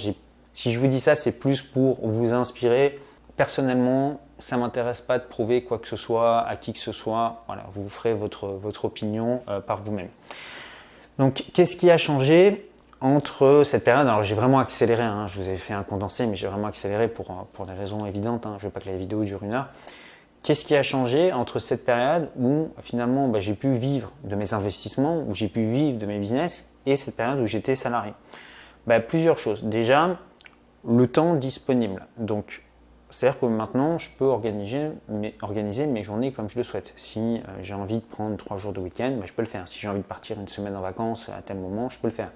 si 0.54 0.72
je 0.72 0.78
vous 0.78 0.86
dis 0.86 1.00
ça, 1.00 1.14
c'est 1.14 1.38
plus 1.38 1.62
pour 1.62 2.06
vous 2.06 2.32
inspirer. 2.32 2.98
Personnellement, 3.36 4.20
ça 4.38 4.56
ne 4.56 4.62
m'intéresse 4.62 5.00
pas 5.00 5.18
de 5.18 5.24
prouver 5.24 5.64
quoi 5.64 5.78
que 5.78 5.88
ce 5.88 5.96
soit 5.96 6.40
à 6.40 6.56
qui 6.56 6.72
que 6.72 6.78
ce 6.78 6.92
soit. 6.92 7.44
Voilà, 7.46 7.66
vous 7.72 7.88
ferez 7.88 8.14
votre, 8.14 8.48
votre 8.48 8.84
opinion 8.84 9.42
euh, 9.48 9.60
par 9.60 9.82
vous-même. 9.82 10.10
Donc, 11.18 11.44
qu'est-ce 11.52 11.76
qui 11.76 11.90
a 11.90 11.98
changé? 11.98 12.69
Entre 13.00 13.62
cette 13.64 13.84
période 13.84 14.06
Alors, 14.06 14.22
j'ai 14.22 14.34
vraiment 14.34 14.58
accéléré, 14.58 15.02
hein. 15.02 15.26
je 15.26 15.40
vous 15.40 15.48
avais 15.48 15.56
fait 15.56 15.72
un 15.72 15.82
condensé, 15.82 16.26
mais 16.26 16.36
j'ai 16.36 16.46
vraiment 16.46 16.66
accéléré 16.66 17.08
pour, 17.08 17.28
pour 17.52 17.66
des 17.66 17.72
raisons 17.72 18.04
évidentes. 18.06 18.46
Hein. 18.46 18.56
je 18.58 18.66
veux 18.66 18.70
pas 18.70 18.80
que 18.80 18.88
la 18.88 18.96
vidéo 18.96 19.24
dure 19.24 19.42
une 19.42 19.54
heure. 19.54 19.68
Qu'est-ce 20.42 20.64
qui 20.64 20.74
a 20.74 20.82
changé 20.82 21.32
entre 21.32 21.58
cette 21.58 21.84
période 21.84 22.30
où 22.38 22.70
finalement 22.80 23.28
bah, 23.28 23.40
j'ai 23.40 23.54
pu 23.54 23.74
vivre 23.74 24.10
de 24.24 24.34
mes 24.36 24.54
investissements, 24.54 25.22
où 25.26 25.34
j'ai 25.34 25.48
pu 25.48 25.70
vivre 25.70 25.98
de 25.98 26.06
mes 26.06 26.18
business, 26.18 26.70
et 26.86 26.96
cette 26.96 27.16
période 27.16 27.40
où 27.40 27.46
j'étais 27.46 27.74
salarié? 27.74 28.12
Bah, 28.86 29.00
Plusieurs 29.00 29.36
choses. 29.36 29.64
Déjà, 29.64 30.16
le 30.88 31.06
temps 31.06 31.34
disponible. 31.34 32.06
Donc, 32.16 32.62
c'est-à-dire 33.10 33.40
que 33.40 33.46
maintenant, 33.46 33.98
je 33.98 34.08
peux 34.16 34.24
organiser 34.24 34.88
mes, 35.08 35.34
organiser 35.42 35.86
mes, 35.86 36.02
journées 36.02 36.32
comme 36.32 36.48
je 36.48 36.56
le 36.56 36.62
souhaite. 36.62 36.94
Si 36.96 37.20
euh, 37.20 37.40
j'ai 37.60 37.74
envie 37.74 37.96
de 37.96 38.04
prendre 38.04 38.36
trois 38.36 38.56
jours 38.56 38.72
de 38.72 38.80
week-end, 38.80 39.14
bah, 39.18 39.26
je 39.26 39.32
peux 39.32 39.42
le 39.42 39.48
faire. 39.48 39.68
Si 39.68 39.78
j'ai 39.78 39.88
envie 39.88 40.00
de 40.00 40.04
partir 40.04 40.40
une 40.40 40.48
semaine 40.48 40.76
en 40.76 40.80
vacances 40.80 41.28
à 41.28 41.42
tel 41.42 41.58
moment, 41.58 41.88
je 41.88 41.98
peux 41.98 42.06
le 42.06 42.14
faire. 42.14 42.30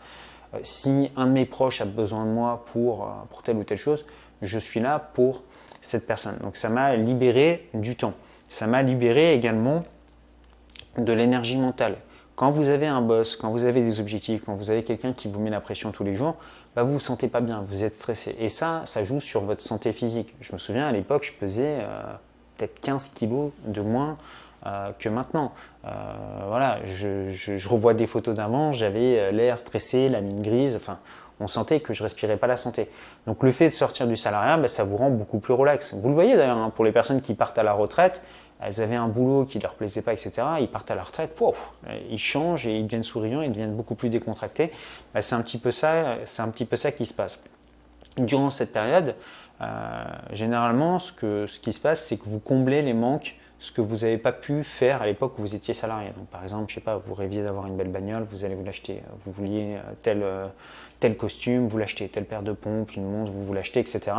Euh, 0.55 0.59
si 0.62 1.11
un 1.17 1.27
de 1.27 1.33
mes 1.33 1.47
proches 1.47 1.81
a 1.81 1.84
besoin 1.84 2.25
de 2.25 2.31
moi 2.31 2.65
pour, 2.73 3.05
euh, 3.05 3.06
pour 3.31 3.43
telle 3.43 3.56
ou 3.56 3.65
telle 3.65 3.79
chose, 3.79 4.05
je 4.43 4.58
suis 4.58 4.81
là 4.81 4.99
pour 4.99 5.43
cette 5.81 6.06
personne. 6.06 6.37
Donc 6.43 6.56
ça 6.56 6.69
m'a 6.69 6.96
libéré 6.96 7.69
du 7.75 7.96
temps. 7.96 8.15
Ça 8.49 8.67
m'a 8.67 8.82
libéré 8.82 9.34
également 9.34 9.84
de 10.99 11.13
l'énergie 11.13 11.56
mentale. 11.56 11.96
Quand 12.37 12.51
vous 12.51 12.69
avez 12.69 12.89
un 12.89 13.01
boss, 13.01 13.37
quand 13.37 13.51
vous 13.51 13.65
avez 13.65 13.82
des 13.82 14.01
objectifs, 14.01 14.43
quand 14.44 14.55
vous 14.55 14.70
avez 14.70 14.82
quelqu'un 14.82 15.13
qui 15.13 15.29
vous 15.29 15.41
met 15.41 15.51
la 15.51 15.61
pression 15.61 15.93
tous 15.93 16.03
les 16.03 16.15
jours, 16.15 16.34
bah, 16.75 16.82
vous 16.82 16.94
vous 16.94 17.01
sentez 17.01 17.29
pas 17.29 17.41
bien, 17.41 17.63
vous 17.63 17.84
êtes 17.84 17.94
stressé. 17.94 18.34
Et 18.39 18.49
ça, 18.49 18.82
ça 18.87 19.05
joue 19.05 19.20
sur 19.20 19.43
votre 19.43 19.63
santé 19.63 19.93
physique. 19.93 20.34
Je 20.41 20.53
me 20.53 20.58
souviens 20.58 20.89
à 20.89 20.93
l'époque, 20.93 21.23
je 21.23 21.32
pesais 21.32 21.79
euh, 21.81 22.03
peut-être 22.56 22.81
15 22.81 23.11
kilos 23.11 23.53
de 23.67 23.81
moins 23.81 24.19
euh, 24.67 24.91
que 24.99 25.09
maintenant. 25.09 25.53
Euh, 25.85 25.91
voilà, 26.49 26.79
je, 26.87 27.69
revois 27.69 27.94
des 27.94 28.06
photos 28.06 28.35
d'avant, 28.35 28.73
j'avais 28.73 29.33
l'air 29.33 29.59
stressé, 29.59 30.09
la 30.09 30.21
mine 30.21 30.43
grise, 30.43 30.77
enfin, 30.77 30.99
on 31.41 31.47
sentait 31.47 31.81
que 31.81 31.93
je 31.93 32.03
respirais 32.03 32.37
pas 32.37 32.47
la 32.47 32.56
santé. 32.56 32.89
Donc 33.27 33.43
le 33.43 33.53
fait 33.53 33.69
de 33.69 33.75
sortir 33.75 34.06
du 34.06 34.17
salariat, 34.17 34.56
bah, 34.56 34.69
ça 34.69 34.85
vous 34.85 34.97
rend 34.97 35.11
beaucoup 35.11 35.39
plus 35.39 35.53
relax. 35.53 35.94
Vous 35.94 36.09
le 36.09 36.15
voyez 36.15 36.37
d'ailleurs, 36.37 36.56
hein, 36.56 36.73
pour 36.75 36.85
les 36.85 36.93
personnes 36.93 37.21
qui 37.21 37.35
partent 37.35 37.59
à 37.59 37.63
la 37.63 37.73
retraite, 37.73 38.23
elles 38.63 38.81
avaient 38.81 38.97
un 38.97 39.09
boulot 39.09 39.44
qui 39.44 39.59
ne 39.59 39.65
leur 39.65 39.75
plaisait 39.75 40.01
pas, 40.01 40.13
etc. 40.13 40.33
Ils 40.61 40.69
partent 40.69 40.91
à 40.91 40.94
la 40.94 41.03
retraite, 41.03 41.35
pouf, 41.35 41.73
ils 42.09 42.19
changent 42.19 42.67
et 42.67 42.79
ils 42.79 42.85
deviennent 42.85 43.03
souriants, 43.03 43.43
ils 43.43 43.51
deviennent 43.51 43.75
beaucoup 43.75 43.94
plus 43.94 44.09
décontractés. 44.09 44.73
Bah, 45.13 45.21
c'est 45.21 45.35
un 45.35 45.43
petit 45.43 45.59
peu 45.59 45.71
ça, 45.71 46.17
c'est 46.25 46.41
un 46.41 46.49
petit 46.49 46.65
peu 46.65 46.77
ça 46.77 46.93
qui 46.93 47.05
se 47.05 47.13
passe. 47.13 47.39
Durant 48.17 48.51
cette 48.51 48.73
période, 48.73 49.17
euh, 49.61 50.05
généralement, 50.33 50.99
ce 50.99 51.59
qui 51.61 51.73
se 51.73 51.81
passe, 51.81 52.06
c'est 52.06 52.17
que 52.17 52.25
vous 52.27 52.39
comblez 52.39 52.83
les 52.83 52.94
manques, 52.94 53.37
ce 53.65 53.73
que 53.73 53.81
vous 53.81 53.99
n'avez 53.99 54.19
pas 54.19 54.33
pu 54.33 54.63
faire 54.63 55.01
à 55.01 55.06
l'époque 55.06 55.39
où 55.39 55.43
vous 55.43 55.55
étiez 55.55 55.73
salarié. 55.73 56.11
Par 56.31 56.43
exemple, 56.43 56.67
je 56.69 56.75
sais 56.75 56.81
pas, 56.83 56.99
vous 56.99 57.15
rêviez 57.15 57.43
d'avoir 57.43 57.67
une 57.67 57.77
belle 57.77 57.89
bagnole, 57.89 58.25
vous 58.25 58.44
allez 58.44 58.55
vous 58.55 58.63
l'acheter. 58.63 59.01
Vous 59.25 59.33
vouliez 59.33 59.77
euh, 59.77 59.93
tel, 60.03 60.23
euh, 60.23 60.47
tel 61.01 61.17
costume, 61.17 61.67
vous 61.67 61.79
l'achetez. 61.79 62.09
Telle 62.09 62.27
paire 62.27 62.43
de 62.43 62.53
pompes, 62.53 62.94
une 62.94 63.11
montre, 63.11 63.33
vous 63.33 63.43
vous 63.43 63.55
l'achetez, 63.55 63.81
etc. 63.81 64.13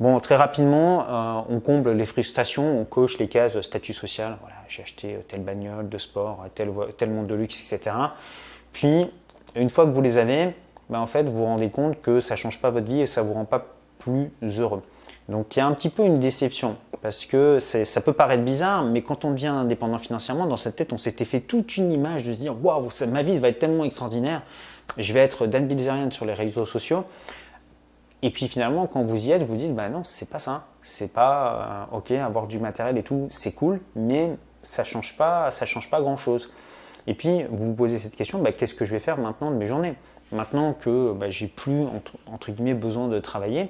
Bon, 0.00 0.20
très 0.20 0.36
rapidement, 0.36 1.06
euh, 1.08 1.42
on 1.48 1.60
comble 1.60 1.92
les 1.92 2.04
frustrations, 2.04 2.78
on 2.78 2.84
coche 2.84 3.18
les 3.18 3.28
cases 3.28 3.58
statut 3.62 3.94
social. 3.94 4.36
Voilà, 4.42 4.56
j'ai 4.68 4.82
acheté 4.82 5.14
euh, 5.14 5.20
telle 5.26 5.42
bagnole 5.42 5.88
de 5.88 5.98
sport, 5.98 6.44
tel, 6.54 6.70
tel 6.98 7.10
monde 7.10 7.26
de 7.26 7.34
luxe, 7.34 7.72
etc. 7.72 7.96
Puis, 8.74 9.06
une 9.56 9.70
fois 9.70 9.86
que 9.86 9.92
vous 9.92 10.02
les 10.02 10.18
avez, 10.18 10.54
ben, 10.90 11.00
en 11.00 11.06
fait, 11.06 11.22
vous 11.22 11.38
vous 11.38 11.44
rendez 11.46 11.70
compte 11.70 12.02
que 12.02 12.20
ça 12.20 12.34
ne 12.34 12.38
change 12.38 12.60
pas 12.60 12.68
votre 12.68 12.86
vie 12.86 13.00
et 13.00 13.06
ça 13.06 13.22
ne 13.22 13.28
vous 13.28 13.32
rend 13.32 13.46
pas 13.46 13.64
plus 13.98 14.30
heureux. 14.42 14.82
Donc 15.28 15.56
il 15.56 15.60
y 15.60 15.62
a 15.62 15.66
un 15.66 15.72
petit 15.72 15.88
peu 15.88 16.04
une 16.04 16.18
déception 16.18 16.76
parce 17.00 17.26
que 17.26 17.58
ça 17.60 18.00
peut 18.00 18.12
paraître 18.12 18.42
bizarre, 18.42 18.84
mais 18.84 19.02
quand 19.02 19.24
on 19.24 19.32
devient 19.32 19.48
indépendant 19.48 19.98
financièrement, 19.98 20.46
dans 20.46 20.56
cette 20.56 20.76
tête, 20.76 20.92
on 20.92 20.98
s'était 20.98 21.24
fait 21.24 21.40
toute 21.40 21.76
une 21.76 21.92
image 21.92 22.24
de 22.24 22.32
se 22.32 22.38
dire 22.38 22.54
waouh, 22.62 22.88
ma 23.08 23.22
vie 23.22 23.38
va 23.38 23.48
être 23.48 23.58
tellement 23.58 23.84
extraordinaire, 23.84 24.42
je 24.96 25.12
vais 25.12 25.20
être 25.20 25.46
Dan 25.46 25.66
Bilzerian 25.66 26.10
sur 26.10 26.24
les 26.24 26.34
réseaux 26.34 26.66
sociaux. 26.66 27.04
Et 28.22 28.30
puis 28.30 28.48
finalement, 28.48 28.86
quand 28.86 29.02
vous 29.02 29.26
y 29.26 29.32
êtes, 29.32 29.42
vous 29.42 29.56
dites 29.56 29.74
bah 29.74 29.90
non, 29.90 30.02
c'est 30.02 30.28
pas 30.30 30.38
ça. 30.38 30.64
C'est 30.82 31.12
pas 31.12 31.88
euh, 31.92 31.98
ok, 31.98 32.10
avoir 32.12 32.46
du 32.46 32.58
matériel 32.58 32.96
et 32.96 33.02
tout, 33.02 33.26
c'est 33.30 33.52
cool, 33.52 33.80
mais 33.94 34.30
ça 34.62 34.82
change 34.82 35.16
pas, 35.18 35.50
ça 35.50 35.66
change 35.66 35.90
pas 35.90 36.00
grand 36.00 36.16
chose. 36.16 36.48
Et 37.06 37.12
puis 37.12 37.44
vous 37.50 37.66
vous 37.66 37.74
posez 37.74 37.98
cette 37.98 38.16
question, 38.16 38.38
bah, 38.38 38.52
qu'est-ce 38.52 38.74
que 38.74 38.86
je 38.86 38.92
vais 38.92 38.98
faire 38.98 39.18
maintenant 39.18 39.50
de 39.50 39.56
mes 39.56 39.66
journées? 39.66 39.94
Maintenant 40.32 40.72
que 40.72 41.12
bah, 41.12 41.28
j'ai 41.28 41.48
plus 41.48 41.84
entre 42.26 42.50
guillemets 42.50 42.72
besoin 42.72 43.08
de 43.08 43.20
travailler, 43.20 43.68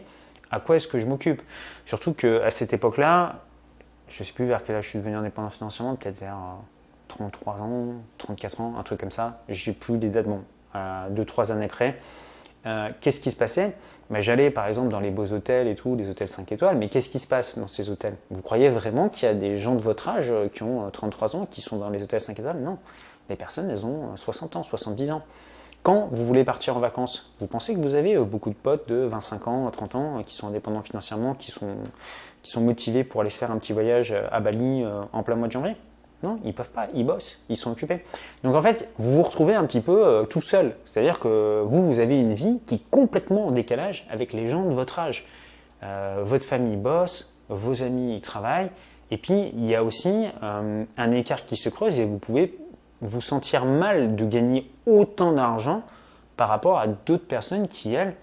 à 0.54 0.61
quoi 0.61 0.76
est-ce 0.76 0.87
que 0.87 0.99
je 0.99 1.06
m'occupe 1.06 1.42
Surtout 1.84 2.12
qu'à 2.12 2.50
cette 2.50 2.73
époque-là, 2.73 3.40
je 4.08 4.23
ne 4.23 4.25
sais 4.25 4.32
plus 4.32 4.46
vers 4.46 4.62
quel 4.62 4.76
âge 4.76 4.84
je 4.84 4.90
suis 4.90 4.99
devenu 4.99 5.16
indépendant 5.16 5.50
financièrement, 5.50 5.96
peut-être 5.96 6.20
vers 6.20 6.37
33 7.08 7.54
euh, 7.54 7.62
ans, 7.62 7.87
34 8.18 8.61
ans, 8.61 8.75
un 8.78 8.82
truc 8.82 9.00
comme 9.00 9.11
ça. 9.11 9.40
J'ai 9.49 9.73
plus 9.73 9.99
des 9.99 10.08
dates, 10.08 10.26
bon, 10.26 10.42
à 10.73 11.08
2-3 11.11 11.50
années 11.50 11.66
près. 11.66 11.99
Euh, 12.66 12.88
qu'est-ce 13.00 13.20
qui 13.20 13.30
se 13.30 13.37
passait? 13.37 13.75
Ben, 14.11 14.20
J'allais 14.20 14.50
par 14.50 14.66
exemple 14.68 14.88
dans 14.88 15.00
les 15.00 15.11
beaux 15.11 15.32
hôtels 15.32 15.66
et 15.66 15.75
tout, 15.75 15.96
des 15.96 16.08
hôtels 16.08 16.28
5 16.28 16.50
étoiles, 16.52 16.76
mais 16.76 16.88
qu'est-ce 16.88 17.08
qui 17.08 17.18
se 17.18 17.26
passe 17.26 17.58
dans 17.58 17.68
ces 17.68 17.90
hôtels? 17.90 18.14
Vous 18.30 18.42
croyez 18.42 18.68
vraiment 18.68 19.08
qu'il 19.08 19.26
y 19.26 19.30
a 19.30 19.34
des 19.34 19.58
gens 19.58 19.75
de 19.75 19.82
votre 19.82 20.08
âge 20.08 20.30
euh, 20.30 20.49
qui 20.49 20.62
ont 20.62 20.88
33 20.90 21.34
ans 21.37 21.46
qui 21.50 21.62
sont 21.62 21.78
dans 21.78 21.90
les 21.90 22.02
hôtels 22.02 22.20
5 22.20 22.38
étoiles? 22.38 22.61
Non. 22.61 22.78
Les 23.28 23.37
personnes, 23.37 23.70
elles 23.70 23.84
ont 23.84 24.14
60 24.16 24.56
ans, 24.56 24.62
70 24.62 25.11
ans. 25.11 25.23
Quand 25.84 26.08
vous 26.10 26.24
voulez 26.24 26.44
partir 26.44 26.78
en 26.78 26.80
vacances, 26.80 27.30
vous 27.40 27.46
pensez 27.46 27.74
que 27.74 27.78
vous 27.78 27.94
avez 27.94 28.14
euh, 28.14 28.24
beaucoup 28.24 28.48
de 28.48 28.54
potes 28.54 28.88
de 28.88 28.96
25 29.04 29.48
ans, 29.48 29.70
30 29.70 29.94
ans 29.96 30.18
euh, 30.18 30.22
qui 30.22 30.34
sont 30.34 30.48
indépendants 30.48 30.80
financièrement, 30.80 31.34
qui 31.34 31.50
sont, 31.50 31.76
motivés 32.56 33.04
pour 33.04 33.20
aller 33.20 33.28
se 33.28 33.36
faire 33.36 33.50
un 33.50 33.58
petit 33.58 33.74
voyage 33.74 34.10
euh, 34.10 34.26
à 34.32 34.40
Bali 34.40 34.82
en 35.12 35.22
plein 35.22 35.36
mois 35.36 35.46
de 35.46 35.52
janvier? 35.52 35.76
Non, 36.22 36.40
ils 36.42 36.54
peuvent 36.54 36.70
pas, 36.70 36.88
ils 36.94 37.04
bossent, 37.04 37.44
ils 37.50 37.56
sont 37.58 37.70
occupés. 37.70 38.02
Donc 38.44 38.54
en 38.54 38.62
fait, 38.62 38.88
vous 38.96 39.16
vous 39.16 39.22
retrouvez 39.22 39.54
un 39.54 39.66
petit 39.66 39.82
peu 39.82 40.26
tout 40.30 40.40
seul. 40.40 40.74
C'est-à-dire 40.86 41.20
que 41.20 41.62
vous, 41.66 41.86
vous 41.86 42.00
avez 42.00 42.18
une 42.18 42.32
vie 42.32 42.60
qui 42.66 42.76
est 42.76 42.90
complètement 42.90 43.48
en 43.48 43.50
décalage 43.50 44.06
avec 44.08 44.32
les 44.32 44.48
gens 44.48 44.64
de 44.64 44.72
votre 44.72 44.98
âge. 44.98 45.26
votre 46.22 46.46
famille 46.46 46.76
bosse, 46.76 47.36
vos 47.50 47.82
amis 47.82 48.16
y 48.16 48.20
travaillent, 48.22 48.70
et 49.10 49.18
puis 49.18 49.52
il 49.54 49.66
y 49.66 49.74
a 49.74 49.84
aussi 49.84 50.28
un 50.40 51.10
écart 51.10 51.44
qui 51.44 51.56
se 51.56 51.68
creuse 51.68 52.00
et 52.00 52.06
vous 52.06 52.18
pouvez 52.18 52.56
vous 53.04 53.20
sentir 53.20 53.64
mal 53.64 54.16
de 54.16 54.25
gagner 54.25 54.70
autant 54.87 55.32
d'argent 55.32 55.82
par 56.37 56.49
rapport 56.49 56.78
à 56.78 56.87
d'autres 56.88 57.26
personnes 57.26 57.68
qui, 57.68 57.94
elles, 57.94 58.14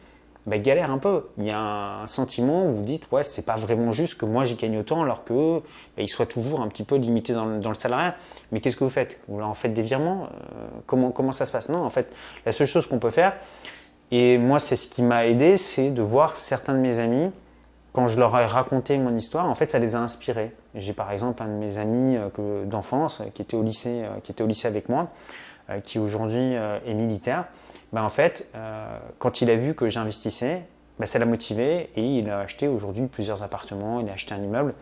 bah, 0.48 0.58
galèrent 0.58 0.92
un 0.92 0.98
peu. 0.98 1.28
Il 1.38 1.46
y 1.46 1.52
a 1.52 2.02
un 2.02 2.08
sentiment 2.08 2.66
où 2.66 2.72
vous 2.72 2.84
dites, 2.84 3.08
ouais, 3.12 3.24
c'est 3.24 3.46
pas 3.46 3.56
vraiment 3.56 3.92
juste 3.92 4.16
que 4.16 4.26
moi 4.26 4.44
j'y 4.44 4.56
gagne 4.56 4.78
autant 4.80 5.04
alors 5.04 5.24
que 5.24 5.60
bah, 5.60 6.02
ils 6.02 6.10
soient 6.10 6.26
toujours 6.26 6.62
un 6.62 6.68
petit 6.68 6.84
peu 6.84 6.96
limités 6.96 7.34
dans 7.34 7.46
le, 7.46 7.60
dans 7.60 7.74
salariat. 7.74 8.16
Mais 8.52 8.60
qu'est-ce 8.60 8.76
que 8.76 8.84
vous 8.84 8.90
faites? 8.90 9.20
Vous 9.28 9.38
leur 9.38 9.48
en 9.48 9.54
faites 9.54 9.74
des 9.74 9.84
virements? 9.84 10.24
Euh, 10.24 10.66
comment, 10.88 11.12
comment 11.12 11.32
ça 11.32 11.46
se 11.46 11.52
passe? 11.52 11.70
Non, 11.70 11.84
en 11.84 11.90
fait, 11.90 12.12
la 12.46 12.52
seule 12.52 12.68
chose 12.68 12.88
qu'on 12.88 13.00
peut 13.00 13.12
faire, 13.12 13.34
et 14.10 14.38
moi 14.38 14.60
c'est 14.60 14.76
ce 14.76 14.88
qui 14.88 15.04
m'a 15.04 15.28
aidé, 15.28 15.58
c'est 15.58 15.90
de 15.90 16.02
voir 16.02 16.36
certains 16.36 16.74
de 16.74 16.80
mes 16.80 17.00
amis 17.00 17.32
quand 17.94 18.08
je 18.08 18.18
leur 18.18 18.38
ai 18.40 18.46
raconté 18.46 18.98
mon 18.98 19.16
histoire, 19.16 19.50
en 19.50 19.56
fait, 19.56 19.70
ça 19.70 19.80
les 19.80 19.96
a 19.96 20.00
inspirés. 20.00 20.54
J'ai 20.76 20.94
par 20.94 21.12
exemple 21.12 21.44
un 21.44 21.48
de 21.48 21.54
mes 21.54 21.78
amis 21.78 22.18
euh, 22.18 22.66
d'enfance 22.66 23.20
euh, 23.20 23.26
qui 23.34 23.42
était 23.42 23.58
au 23.58 23.64
lycée, 23.64 24.04
euh, 24.04 24.20
qui 24.24 24.32
était 24.32 24.44
au 24.44 24.48
lycée 24.48 24.68
avec 24.68 24.90
moi, 24.90 25.10
qui 25.86 26.00
aujourd'hui 26.00 26.54
est 26.86 26.94
militaire. 26.94 27.46
Ben, 27.94 28.04
en 28.04 28.10
fait, 28.10 28.46
quand 29.20 29.40
il 29.40 29.50
a 29.50 29.56
vu 29.56 29.74
que 29.74 29.88
j'investissais, 29.88 30.64
ben, 31.00 31.06
ça 31.06 31.18
l'a 31.18 31.26
motivé 31.26 31.90
et 31.96 32.04
il 32.04 32.30
a 32.30 32.40
acheté 32.40 32.68
aujourd'hui 32.68 33.08
plusieurs 33.08 33.42
appartements, 33.42 34.02
il 34.02 34.10
a 34.10 34.14
acheté 34.14 34.34
un 34.34 34.44
immeuble. 34.44 34.74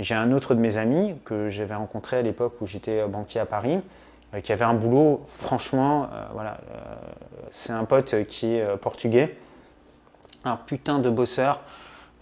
J'ai 0.00 0.16
un 0.16 0.32
autre 0.32 0.56
de 0.56 0.60
mes 0.60 0.78
amis 0.78 1.14
que 1.24 1.48
j'avais 1.48 1.76
rencontré 1.76 2.16
à 2.16 2.22
l'époque 2.22 2.54
où 2.60 2.66
j'étais 2.66 3.06
banquier 3.06 3.38
à 3.38 3.46
Paris, 3.46 3.78
qui 4.42 4.50
avait 4.50 4.64
un 4.64 4.74
boulot, 4.74 5.24
franchement, 5.28 6.08
voilà, 6.32 6.58
c'est 7.52 7.72
un 7.72 7.84
pote 7.84 8.24
qui 8.24 8.54
est 8.54 8.76
portugais, 8.78 9.36
un 10.44 10.56
putain 10.56 10.98
de 10.98 11.10
bosseur. 11.10 11.60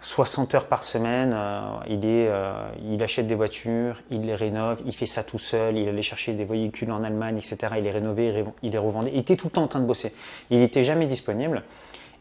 60 0.03 0.55
heures 0.55 0.67
par 0.67 0.85
semaine, 0.85 1.33
euh, 1.35 1.61
il, 1.89 2.05
est, 2.05 2.29
euh, 2.29 2.53
il 2.91 3.03
achète 3.03 3.27
des 3.27 3.35
voitures, 3.35 4.01
il 4.11 4.23
les 4.23 4.35
rénove, 4.35 4.81
il 4.87 4.95
fait 4.95 5.07
ça 5.07 5.23
tout 5.23 5.39
seul, 5.39 5.77
il 5.77 5.89
allait 5.89 6.03
chercher 6.03 6.33
des 6.33 6.45
véhicules 6.45 6.91
en 6.91 7.05
Allemagne, 7.05 7.37
etc. 7.37 7.75
Il 7.77 7.85
les 7.85 7.91
rénovait, 7.91 8.45
il 8.63 8.73
les 8.73 8.79
revendait. 8.79 9.11
Il 9.13 9.19
était 9.19 9.37
tout 9.37 9.49
le 9.49 9.53
temps 9.53 9.63
en 9.63 9.69
train 9.69 9.81
de 9.81 9.87
bosser. 9.87 10.15
Il 10.51 10.61
n'était 10.61 10.85
jamais 10.85 11.07
disponible. 11.07 11.63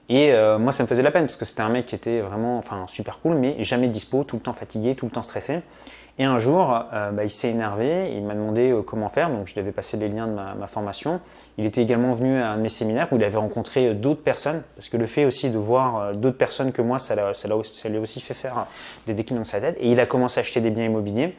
Et 0.09 0.31
euh, 0.31 0.57
moi, 0.57 0.71
ça 0.71 0.83
me 0.83 0.87
faisait 0.87 1.03
la 1.03 1.11
peine 1.11 1.23
parce 1.23 1.35
que 1.35 1.45
c'était 1.45 1.61
un 1.61 1.69
mec 1.69 1.85
qui 1.85 1.95
était 1.95 2.19
vraiment 2.21 2.57
enfin, 2.57 2.85
super 2.87 3.19
cool, 3.19 3.35
mais 3.35 3.63
jamais 3.63 3.87
dispo, 3.87 4.23
tout 4.23 4.37
le 4.37 4.41
temps 4.41 4.53
fatigué, 4.53 4.95
tout 4.95 5.05
le 5.05 5.11
temps 5.11 5.21
stressé. 5.21 5.61
Et 6.21 6.25
un 6.25 6.37
jour, 6.37 6.77
euh, 6.91 7.11
bah, 7.11 7.23
il 7.23 7.29
s'est 7.29 7.49
énervé, 7.49 8.11
il 8.13 8.23
m'a 8.25 8.33
demandé 8.33 8.71
euh, 8.71 8.81
comment 8.81 9.07
faire, 9.07 9.29
donc 9.29 9.47
je 9.47 9.53
lui 9.53 9.61
avais 9.61 9.71
passé 9.71 9.95
les 9.95 10.09
liens 10.09 10.27
de 10.27 10.33
ma, 10.33 10.67
formation. 10.67 11.21
Il 11.57 11.65
était 11.65 11.81
également 11.81 12.11
venu 12.11 12.37
à 12.37 12.51
un 12.51 12.57
de 12.57 12.61
mes 12.61 12.67
séminaires 12.67 13.07
où 13.13 13.15
il 13.15 13.23
avait 13.23 13.37
rencontré 13.37 13.87
euh, 13.87 13.93
d'autres 13.93 14.21
personnes, 14.21 14.61
parce 14.75 14.89
que 14.89 14.97
le 14.97 15.05
fait 15.05 15.23
aussi 15.23 15.49
de 15.49 15.57
voir 15.57 16.13
d'autres 16.13 16.37
personnes 16.37 16.73
que 16.73 16.81
moi, 16.81 16.99
ça, 16.99 17.33
ça, 17.33 17.47
lui 17.87 17.97
a 17.97 18.01
aussi 18.01 18.19
fait 18.19 18.33
faire 18.33 18.67
des 19.07 19.13
déclins 19.13 19.37
dans 19.37 19.45
sa 19.45 19.61
tête. 19.61 19.77
Et 19.79 19.89
il 19.89 19.99
a 20.01 20.05
commencé 20.05 20.41
à 20.41 20.41
acheter 20.41 20.59
des 20.59 20.71
biens 20.71 20.83
immobiliers. 20.83 21.37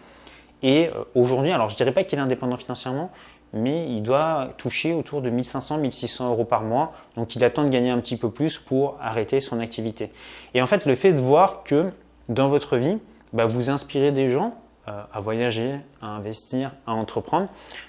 Et 0.63 0.89
aujourd'hui, 1.15 1.53
alors 1.53 1.69
je 1.69 1.75
ne 1.75 1.77
dirais 1.77 1.93
pas 1.93 2.05
qu'il 2.05 2.19
est 2.19 2.23
indépendant 2.23 2.57
financièrement, 2.57 3.11
mais 3.53 3.87
il 3.87 4.03
doit 4.03 4.49
toucher 4.57 4.95
autour 4.95 5.21
de 5.21 5.31
1500-1600 5.31 6.27
euros 6.27 6.45
par 6.45 6.63
mois. 6.63 6.93
Donc 7.17 7.37
il 7.37 7.45
attend 7.45 7.65
de 7.65 7.69
gagner 7.69 7.91
un 7.91 7.99
petit 8.01 8.17
peu 8.17 8.31
plus 8.31 8.59
pour 8.59 8.97
arrêter 9.01 9.41
son 9.41 9.61
activité. 9.61 10.11
Et 10.55 10.63
en 10.63 10.67
fait, 10.67 10.87
le 10.87 10.95
fait 10.95 11.13
de 11.13 11.21
voir 11.21 11.65
que 11.65 11.91
dans 12.29 12.49
votre 12.49 12.77
vie, 12.77 12.99
bah, 13.33 13.47
vous 13.47 13.71
inspirez 13.71 14.13
des 14.13 14.29
gens 14.29 14.55
à 15.13 15.21
voyager, 15.21 15.75
à 16.03 16.09
investir, 16.09 16.73
à 16.87 16.93
entreprendre, 16.93 17.49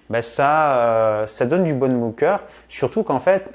bah, 0.09 0.21
ça, 0.21 0.77
euh, 0.77 1.25
ça 1.27 1.45
donne 1.45 1.63
du 1.63 1.73
bon 1.73 2.03
au 2.03 2.11
cœur. 2.11 2.43
Surtout 2.69 3.03
qu'en 3.03 3.19
fait, 3.19 3.49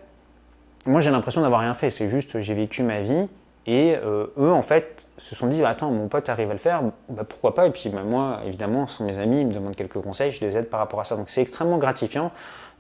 moi 0.87 1.01
j'ai 1.01 1.11
l'impression 1.11 1.41
d'avoir 1.41 1.61
rien 1.61 1.75
fait. 1.75 1.91
C'est 1.91 2.09
juste 2.09 2.41
j'ai 2.41 2.55
vécu 2.55 2.83
ma 2.83 3.01
vie 3.01 3.27
et 3.67 3.97
euh, 3.97 4.27
eux 4.39 4.53
en 4.53 4.63
fait 4.63 5.07
se 5.19 5.35
sont 5.35 5.47
dit 5.47 5.65
attends 5.65 5.91
mon 5.91 6.09
pote 6.09 6.29
arrive 6.29 6.51
à 6.51 6.53
le 6.53 6.59
faire, 6.59 6.83
bah, 7.09 7.25
pourquoi 7.29 7.55
pas? 7.55 7.67
Et 7.67 7.71
puis 7.71 7.89
bah, 7.89 8.03
moi 8.05 8.41
évidemment 8.47 8.87
ce 8.87 8.99
sont 8.99 9.05
mes 9.05 9.19
amis, 9.19 9.41
ils 9.41 9.47
me 9.47 9.53
demandent 9.53 9.77
quelques 9.77 10.01
conseils, 10.01 10.33
je 10.33 10.45
les 10.45 10.57
aide 10.57 10.69
par 10.69 10.81
rapport 10.81 11.01
à 11.01 11.05
ça. 11.05 11.17
Donc 11.17 11.29
c'est 11.29 11.43
extrêmement 11.43 11.79
gratifiant 11.79 12.31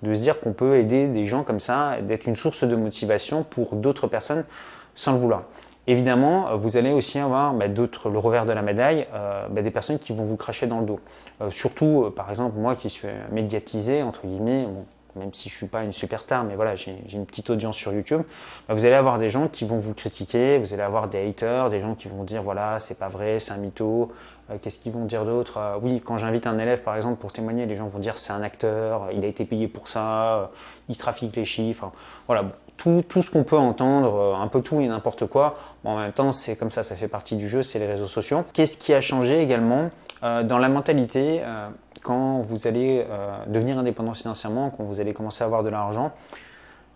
de 0.03 0.15
se 0.15 0.21
dire 0.21 0.41
qu'on 0.41 0.53
peut 0.53 0.77
aider 0.77 1.07
des 1.07 1.27
gens 1.27 1.43
comme 1.43 1.61
ça, 1.61 1.97
d'être 2.03 2.27
une 2.27 2.37
source 2.37 2.65
de 2.65 2.77
motivation 2.77 3.43
pour 3.43 3.75
d'autres 3.75 4.07
personnes 4.07 4.45
sans 4.95 5.13
le 5.13 5.19
vouloir. 5.19 5.45
Évidemment, 5.88 6.49
euh, 6.49 6.57
vous 6.57 6.76
allez 6.76 6.93
aussi 6.93 7.19
avoir 7.19 7.55
bah, 7.55 7.69
d'autres, 7.69 8.11
le 8.11 8.19
revers 8.19 8.45
de 8.45 8.52
la 8.52 8.62
médaille, 8.62 9.07
euh, 9.14 9.47
bah, 9.49 9.62
des 9.62 9.71
personnes 9.71 9.99
qui 9.99 10.12
vont 10.12 10.25
vous 10.25 10.37
cracher 10.37 10.66
dans 10.66 10.81
le 10.81 10.87
dos. 10.87 11.00
Euh, 11.40 11.50
surtout, 11.50 12.12
par 12.14 12.31
exemple, 12.31 12.59
moi 12.59 12.75
qui 12.75 12.90
suis 12.90 13.09
médiatisé, 13.31 14.02
entre 14.02 14.26
guillemets, 14.26 14.66
même 15.14 15.33
si 15.33 15.49
je 15.49 15.55
ne 15.55 15.59
suis 15.59 15.66
pas 15.66 15.85
une 15.85 15.93
superstar, 15.93 16.45
mais 16.45 16.57
voilà, 16.57 16.75
j'ai, 16.75 16.97
une 17.12 17.25
petite 17.25 17.50
audience 17.50 17.76
sur 17.76 17.93
YouTube, 17.93 18.23
bah, 18.69 18.75
vous 18.75 18.85
allez 18.85 18.95
avoir 18.95 19.19
des 19.19 19.28
gens 19.28 19.47
qui 19.47 19.64
vont 19.64 19.78
vous 19.78 19.95
critiquer, 19.95 20.59
vous 20.59 20.75
allez 20.75 20.83
avoir 20.83 21.09
des 21.09 21.28
haters, 21.28 21.69
des 21.69 21.81
gens 21.81 21.95
qui 21.95 22.09
vont 22.09 22.25
dire 22.25 22.43
voilà, 22.43 22.78
c'est 22.81 22.99
pas 22.99 23.09
vrai, 23.09 23.38
c'est 23.38 23.52
un 23.52 23.59
mytho. 23.59 24.12
qu'est-ce 24.62 24.81
qu'ils 24.81 24.93
vont 24.93 25.05
dire 25.05 25.25
d'autre 25.25 25.78
Oui, 25.83 26.02
quand 26.05 26.19
j'invite 26.19 26.49
un 26.49 26.59
élève, 26.59 26.83
par 26.83 26.97
exemple, 26.97 27.21
pour 27.21 27.33
témoigner, 27.33 27.64
les 27.64 27.76
gens 27.76 27.87
vont 27.87 28.00
dire 28.00 28.19
c'est 28.19 28.33
un 28.33 28.43
acteur, 28.43 29.09
il 29.12 29.25
a 29.25 29.28
été 29.28 29.45
payé 29.45 29.69
pour 29.69 29.87
ça, 29.87 30.50
il 30.88 30.97
trafique 30.97 31.37
les 31.37 31.45
chiffres. 31.45 31.93
Voilà, 32.26 32.47
tout, 32.76 33.02
ce 33.23 33.30
qu'on 33.30 33.45
peut 33.45 33.59
entendre, 33.59 34.37
un 34.40 34.49
peu 34.49 34.61
tout 34.61 34.80
et 34.80 34.87
n'importe 34.87 35.26
quoi 35.26 35.56
en 35.87 35.99
même 35.99 36.12
temps, 36.12 36.33
c'est 36.33 36.56
comme 36.56 36.71
ça, 36.71 36.83
ça 36.83 36.97
fait 36.97 37.09
partie 37.09 37.37
du 37.37 37.49
jeu, 37.49 37.62
c'est 37.62 37.78
les 37.78 37.87
réseaux 37.87 38.09
sociaux. 38.09 38.45
Qu'est-ce 38.52 38.76
qui 38.76 38.92
a 38.92 39.00
changé 39.00 39.40
également 39.40 39.90
euh, 40.23 40.42
dans 40.42 40.59
la 40.59 40.68
mentalité 40.68 41.40
euh, 41.42 41.68
quand 42.02 42.40
vous 42.40 42.66
allez 42.66 43.04
euh, 43.09 43.37
devenir 43.47 43.78
indépendant 43.78 44.14
financièrement, 44.14 44.71
quand 44.71 44.83
vous 44.83 45.00
allez 45.00 45.12
commencer 45.12 45.45
à 45.45 45.47
avoir 45.47 45.62
de 45.62 45.71
l'argent 45.71 46.12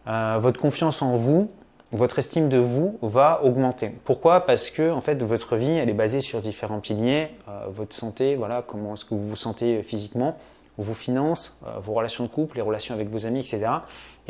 Votre 0.07 0.61
confiance 0.61 1.03
en 1.03 1.15
vous, 1.15 1.51
votre 1.93 2.19
estime 2.19 2.49
de 2.49 2.59
vous 2.59 2.99
va 3.03 3.43
augmenter. 3.45 3.91
Pourquoi? 4.05 4.41
Parce 4.41 4.71
que 4.71 4.91
en 4.91 5.01
fait, 5.01 5.23
votre 5.23 5.57
vie, 5.57 5.71
elle 5.71 5.89
est 5.89 5.95
basée 5.95 6.21
sur 6.21 6.41
différents 6.41 6.81
piliers. 6.81 7.29
votre 7.69 7.95
santé, 7.95 8.35
voilà, 8.35 8.63
comment 8.67 8.95
est-ce 8.95 9.05
que 9.05 9.15
vous 9.15 9.27
vous 9.27 9.37
sentez 9.37 9.83
physiquement, 9.83 10.37
vos 10.79 10.95
finances, 10.95 11.61
vos 11.81 11.93
relations 11.93 12.25
de 12.25 12.29
couple, 12.29 12.57
les 12.57 12.63
relations 12.63 12.95
avec 12.95 13.09
vos 13.09 13.27
amis, 13.27 13.41
etc. 13.41 13.69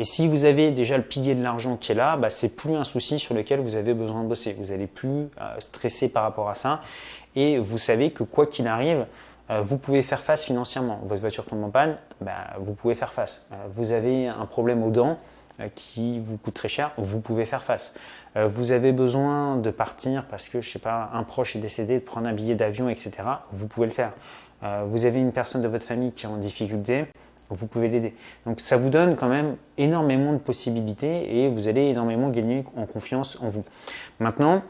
Et 0.01 0.03
si 0.03 0.27
vous 0.27 0.45
avez 0.45 0.71
déjà 0.71 0.97
le 0.97 1.03
pilier 1.03 1.35
de 1.35 1.43
l'argent 1.43 1.77
qui 1.77 1.91
est 1.91 1.95
là, 1.95 2.17
bah, 2.17 2.31
c'est 2.31 2.55
plus 2.55 2.73
un 2.73 2.83
souci 2.83 3.19
sur 3.19 3.35
lequel 3.35 3.59
vous 3.59 3.75
avez 3.75 3.93
besoin 3.93 4.23
de 4.23 4.27
bosser. 4.27 4.55
Vous 4.59 4.71
n'allez 4.71 4.87
plus 4.87 5.27
euh, 5.39 5.59
stresser 5.59 6.09
par 6.09 6.23
rapport 6.23 6.49
à 6.49 6.55
ça. 6.55 6.81
Et 7.35 7.59
vous 7.59 7.77
savez 7.77 8.09
que 8.09 8.23
quoi 8.23 8.47
qu'il 8.47 8.65
arrive, 8.65 9.05
euh, 9.51 9.61
vous 9.61 9.77
pouvez 9.77 10.01
faire 10.01 10.21
face 10.21 10.43
financièrement. 10.43 11.01
Votre 11.03 11.21
voiture 11.21 11.45
tombe 11.45 11.63
en 11.63 11.69
panne, 11.69 11.97
bah, 12.19 12.33
vous 12.57 12.73
pouvez 12.73 12.95
faire 12.95 13.13
face. 13.13 13.45
Euh, 13.51 13.55
vous 13.75 13.91
avez 13.91 14.27
un 14.27 14.47
problème 14.47 14.81
aux 14.81 14.89
dents 14.89 15.19
qui 15.75 16.17
vous 16.17 16.37
coûte 16.37 16.55
très 16.55 16.69
cher, 16.69 16.89
vous 16.97 17.19
pouvez 17.19 17.45
faire 17.45 17.61
face. 17.61 17.93
vous 18.35 18.71
avez 18.71 18.93
besoin 18.93 19.57
de 19.57 19.69
partir 19.69 20.25
parce 20.25 20.49
que, 20.49 20.61
je 20.61 20.67
sais 20.67 20.79
pas, 20.79 21.11
un 21.13 21.21
proche 21.21 21.55
est 21.55 21.59
décédé, 21.59 21.99
de 21.99 22.03
prendre 22.03 22.27
un 22.27 22.33
billet 22.33 22.55
d'avion, 22.55 22.89
etc. 22.89 23.11
Vous 23.51 23.67
pouvez 23.67 23.85
le 23.85 23.93
faire. 23.93 24.13
vous 24.87 25.05
avez 25.05 25.19
une 25.19 25.33
personne 25.33 25.61
de 25.61 25.67
votre 25.67 25.85
famille 25.85 26.13
qui 26.13 26.25
est 26.25 26.29
en 26.29 26.37
difficulté, 26.37 27.05
vous 27.55 27.67
pouvez 27.67 27.87
l'aider. 27.87 28.13
Donc 28.45 28.59
ça 28.59 28.77
vous 28.77 28.89
donne 28.89 29.15
quand 29.15 29.29
même 29.29 29.55
énormément 29.77 30.33
de 30.33 30.39
possibilités 30.39 31.43
et 31.43 31.49
vous 31.49 31.67
allez 31.67 31.87
énormément 31.87 32.29
gagner 32.29 32.63
en 32.75 32.85
confiance 32.85 33.37
en 33.41 33.49
vous. 33.49 33.63
Maintenant, 34.19 34.61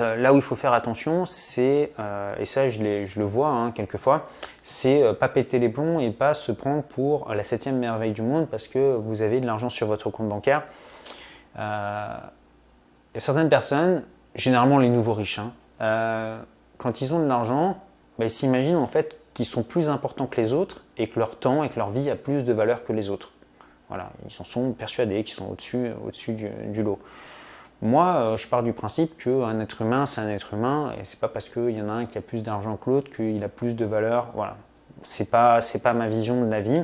Euh, 0.00 0.14
là 0.14 0.32
où 0.32 0.36
il 0.36 0.42
faut 0.42 0.54
faire 0.54 0.74
attention, 0.74 1.24
c'est, 1.24 1.92
euh, 1.98 2.36
et 2.38 2.44
ça 2.44 2.68
je, 2.68 2.80
le 2.80 3.24
vois 3.24 3.48
hein, 3.48 3.72
quelquefois, 3.72 4.28
c'est 4.62 5.02
euh, 5.02 5.12
pas 5.12 5.28
péter 5.28 5.58
les 5.58 5.68
plombs 5.68 5.98
et 5.98 6.10
pas 6.10 6.34
se 6.34 6.52
prendre 6.52 6.84
pour 6.84 7.32
la 7.34 7.42
septième 7.42 7.78
merveille 7.78 8.12
du 8.12 8.22
monde 8.22 8.46
parce 8.48 8.68
que 8.68 8.94
vous 8.94 9.22
avez 9.22 9.40
de 9.40 9.46
l'argent 9.46 9.68
sur 9.68 9.88
votre 9.88 10.10
compte 10.10 10.28
bancaire. 10.28 10.62
A 11.56 12.30
certaines 13.16 13.48
personnes, 13.48 14.04
généralement 14.36 14.78
les 14.78 14.88
nouveaux 14.88 15.14
riches, 15.14 15.40
hein, 15.40 16.38
quand 16.76 17.00
ils 17.00 17.12
ont 17.12 17.18
de 17.18 17.26
l'argent, 17.26 17.78
bah, 18.18 18.26
ils 18.26 18.30
s'imaginent 18.30 18.76
en 18.76 18.86
fait 18.86 19.16
qu'ils 19.34 19.46
sont 19.46 19.64
plus 19.64 19.88
importants 19.88 20.26
que 20.26 20.40
les 20.40 20.52
autres 20.52 20.84
et 20.98 21.08
que 21.08 21.18
leur 21.18 21.36
temps 21.36 21.62
et 21.62 21.68
que 21.68 21.78
leur 21.78 21.90
vie 21.90 22.10
a 22.10 22.16
plus 22.16 22.42
de 22.42 22.52
valeur 22.52 22.84
que 22.84 22.92
les 22.92 23.10
autres. 23.10 23.32
Voilà, 23.88 24.10
ils 24.28 24.40
en 24.40 24.44
sont 24.44 24.72
persuadés 24.72 25.24
qu'ils 25.24 25.36
sont 25.36 25.50
au-dessus, 25.50 25.90
au-dessus 26.04 26.34
du 26.66 26.82
lot. 26.82 26.98
Moi, 27.80 28.06
euh, 28.06 28.36
je 28.36 28.48
pars 28.48 28.62
du 28.62 28.72
principe 28.72 29.16
qu'un 29.16 29.60
être 29.60 29.82
humain, 29.82 30.04
c'est 30.04 30.20
un 30.20 30.28
être 30.28 30.54
humain, 30.54 30.92
et 31.00 31.04
c'est 31.04 31.20
pas 31.20 31.28
parce 31.28 31.48
qu'il 31.48 31.70
y 31.70 31.80
en 31.80 31.88
a 31.88 31.92
un 31.92 32.06
qui 32.06 32.18
a 32.18 32.20
plus 32.20 32.42
d'argent 32.42 32.76
que 32.76 32.90
l'autre 32.90 33.10
qu'il 33.10 33.42
a 33.44 33.48
plus 33.48 33.76
de 33.76 33.84
valeur. 33.84 34.28
Voilà, 34.34 34.56
c'est 35.04 35.30
pas 35.30 35.60
pas 35.82 35.92
ma 35.92 36.08
vision 36.08 36.44
de 36.44 36.50
la 36.50 36.60
vie. 36.60 36.82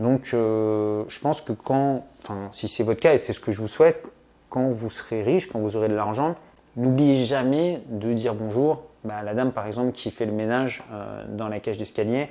Donc, 0.00 0.30
euh, 0.32 1.04
je 1.08 1.20
pense 1.20 1.42
que 1.42 1.52
quand, 1.52 2.06
enfin, 2.22 2.48
si 2.52 2.66
c'est 2.66 2.82
votre 2.82 3.00
cas 3.00 3.12
et 3.12 3.18
c'est 3.18 3.34
ce 3.34 3.40
que 3.40 3.52
je 3.52 3.60
vous 3.60 3.68
souhaite, 3.68 4.02
quand 4.48 4.68
vous 4.68 4.90
serez 4.90 5.22
riche, 5.22 5.50
quand 5.50 5.58
vous 5.58 5.76
aurez 5.76 5.88
de 5.88 5.94
l'argent, 5.94 6.34
n'oubliez 6.76 7.24
jamais 7.24 7.82
de 7.88 8.12
dire 8.14 8.34
bonjour 8.34 8.84
bah, 9.04 9.16
à 9.16 9.22
la 9.22 9.34
dame, 9.34 9.52
par 9.52 9.66
exemple, 9.66 9.92
qui 9.92 10.10
fait 10.10 10.26
le 10.26 10.32
ménage 10.32 10.82
euh, 10.92 11.24
dans 11.28 11.48
la 11.48 11.60
cage 11.60 11.76
d'escalier, 11.76 12.28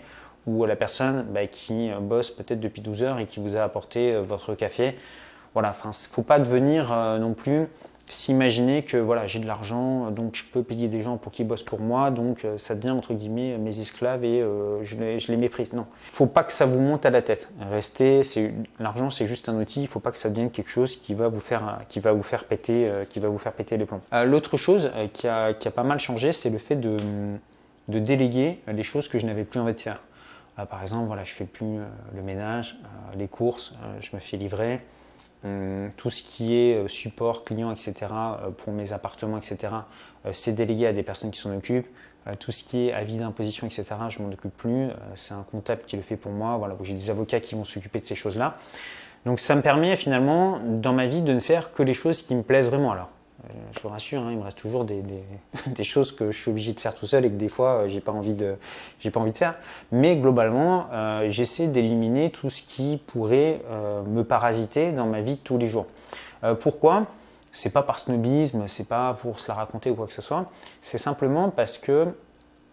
ou 0.48 0.64
à 0.64 0.68
la 0.68 0.76
personne 0.76 1.26
bah, 1.30 1.48
qui 1.48 1.90
bosse 2.02 2.32
peut-être 2.32 2.60
depuis 2.60 2.82
12 2.82 3.04
heures 3.04 3.20
et 3.20 3.26
qui 3.26 3.40
vous 3.40 3.58
a 3.58 3.64
apporté 3.64 4.16
votre 4.20 4.56
café. 4.56 4.96
Voilà, 5.54 5.70
enfin, 5.70 5.92
faut 5.92 6.22
pas 6.22 6.40
devenir 6.40 6.96
non 7.20 7.34
plus 7.34 7.68
s'imaginer 8.12 8.84
que 8.84 8.98
voilà, 8.98 9.26
j'ai 9.26 9.40
de 9.40 9.48
l'argent, 9.48 10.12
donc 10.12 10.36
je 10.36 10.44
peux 10.44 10.64
payer 10.64 10.88
des 10.88 11.02
gens 11.02 11.18
pour 11.18 11.32
qu'ils 11.32 11.48
bossent 11.48 11.64
pour 11.64 11.80
moi, 11.80 12.12
donc 12.12 12.44
euh, 12.44 12.58
ça 12.58 12.76
devient 12.76 12.92
entre 12.92 13.14
guillemets 13.14 13.58
mes 13.58 13.80
esclaves 13.80 14.26
et 14.26 14.42
euh, 14.42 14.84
je, 14.84 14.98
les, 14.98 15.18
je, 15.18 15.32
les, 15.32 15.38
méprise. 15.38 15.72
Non, 15.74 15.86
faut 16.08 16.26
pas 16.26 16.44
que 16.44 16.52
ça 16.52 16.66
vous 16.66 16.80
monte 16.80 17.06
à 17.06 17.10
la 17.10 17.22
tête. 17.22 17.48
Restez, 17.72 18.22
l'argent 18.80 19.10
c'est 19.10 19.28
juste 19.28 19.48
un 19.48 19.60
outil, 19.60 19.82
il 19.82 19.88
faut 19.88 20.02
pas 20.02 20.12
que 20.12 20.18
ça 20.18 20.30
devienne 20.30 20.52
quelque 20.52 20.70
chose 20.70 20.98
qui 20.98 21.14
va 21.14 21.30
vous 21.30 21.40
faire, 21.40 21.80
qui 21.88 22.00
va 22.00 22.12
vous 22.12 22.24
faire 22.24 22.44
péter, 22.44 22.88
euh, 22.88 23.06
qui 23.06 23.20
va 23.20 23.30
vous 23.30 23.38
faire 23.38 23.54
péter 23.54 23.78
les 23.78 23.86
plombs. 23.86 24.02
L'autre 24.26 24.58
chose 24.58 24.92
qui 25.14 25.28
a, 25.28 25.54
pas 25.54 25.84
mal 25.84 26.00
changé, 26.00 26.34
c'est 26.34 26.50
le 26.50 26.58
fait 26.58 26.76
de, 26.76 26.98
déléguer 27.88 28.60
les 28.68 28.84
choses 28.84 29.08
que 29.08 29.20
je 29.20 29.26
n'avais 29.26 29.44
plus 29.44 29.60
envie 29.60 29.74
de 29.74 29.80
faire. 29.80 30.02
Par 30.70 30.82
exemple, 30.82 31.08
voilà, 31.08 31.24
je 31.24 31.32
fais 31.32 31.46
plus 31.46 31.80
le 32.14 32.22
ménage, 32.22 32.78
les 33.16 33.28
courses, 33.28 33.74
je 34.00 34.16
me 34.16 34.20
fais 34.20 34.38
livrer. 34.38 34.82
Hum, 35.44 35.90
tout 35.98 36.12
ce 36.12 36.22
qui 36.22 36.56
est 36.56 36.76
euh, 36.76 36.88
support 36.88 37.44
client, 37.44 37.72
etc., 37.72 37.94
euh, 38.12 38.52
pour 38.52 38.74
mes 38.74 38.94
appartements, 38.94 39.38
etc., 39.38 39.74
euh, 40.28 40.34
c'est 40.34 40.52
délégué 40.52 40.86
à 40.86 40.94
des 40.94 41.02
personnes 41.02 41.32
qui 41.32 41.40
s'en 41.40 41.56
occupent. 41.56 41.88
Tout 42.38 42.52
ce 42.52 42.64
qui 42.64 42.88
est 42.88 42.94
avis 42.94 43.18
d'imposition, 43.18 43.66
etc., 43.66 43.84
je 44.10 44.22
m'en 44.22 44.30
occupe 44.30 44.56
plus. 44.56 44.90
C'est 45.16 45.34
un 45.34 45.42
comptable 45.42 45.82
qui 45.88 45.96
le 45.96 46.04
fait 46.04 46.18
pour 46.18 46.32
moi. 46.32 46.56
Voilà, 46.58 46.76
j'ai 46.84 46.94
des 46.94 47.10
avocats 47.10 47.40
qui 47.40 47.56
vont 47.56 47.66
s'occuper 47.66 48.00
de 48.00 48.06
ces 48.06 48.14
choses-là. 48.14 48.60
Donc 49.26 49.40
ça 49.40 49.56
me 49.56 49.64
permet 49.64 49.96
finalement, 49.96 50.60
dans 50.64 50.94
ma 50.94 51.08
vie, 51.08 51.22
de 51.22 51.34
ne 51.34 51.40
faire 51.40 51.74
que 51.74 51.82
les 51.82 51.96
choses 51.96 52.22
qui 52.22 52.36
me 52.36 52.44
plaisent 52.44 52.70
vraiment. 52.70 52.92
Alors, 52.92 53.10
euh, 53.10 53.21
je 53.76 53.82
vous 53.82 53.90
rassure, 53.90 54.22
hein, 54.22 54.32
il 54.32 54.38
me 54.38 54.44
reste 54.44 54.58
toujours 54.58 54.86
des, 54.86 55.84
choses 55.84 56.12
que 56.12 56.32
je 56.32 56.38
suis 56.38 56.52
obligé 56.52 56.74
de 56.74 56.80
faire 56.80 56.94
tout 56.94 57.06
seul 57.06 57.26
et 57.26 57.30
que 57.30 57.36
des 57.36 57.48
fois, 57.48 57.70
euh, 57.70 57.88
j'ai 57.88 58.02
pas 58.02 58.12
envie 58.12 58.34
de, 58.34 58.56
pas 59.12 59.20
envie 59.20 59.32
de 59.32 59.38
faire. 59.38 59.56
Mais 59.92 60.16
globalement, 60.16 60.88
euh, 60.92 61.30
j'essaie 61.30 61.68
d'éliminer 61.68 62.32
tout 62.32 62.50
ce 62.50 62.62
qui 62.62 63.02
pourrait 63.08 63.62
me 64.08 64.24
parasiter 64.24 64.92
dans 64.92 65.06
ma 65.06 65.22
vie 65.22 65.36
de 65.36 65.40
tous 65.40 65.58
les 65.58 65.68
jours. 65.68 65.88
pourquoi? 66.60 67.06
C'est 67.54 67.70
pas 67.70 67.84
par 67.84 68.00
snobisme, 68.00 68.68
c'est 68.68 68.88
pas 68.88 69.14
pour 69.16 69.40
se 69.40 69.48
la 69.50 69.56
raconter 69.56 69.90
ou 69.90 69.96
quoi 69.96 70.08
que 70.08 70.14
ce 70.14 70.22
soit. 70.22 70.50
C'est 70.82 70.98
simplement 70.98 71.50
parce 71.50 71.78
que 71.78 72.08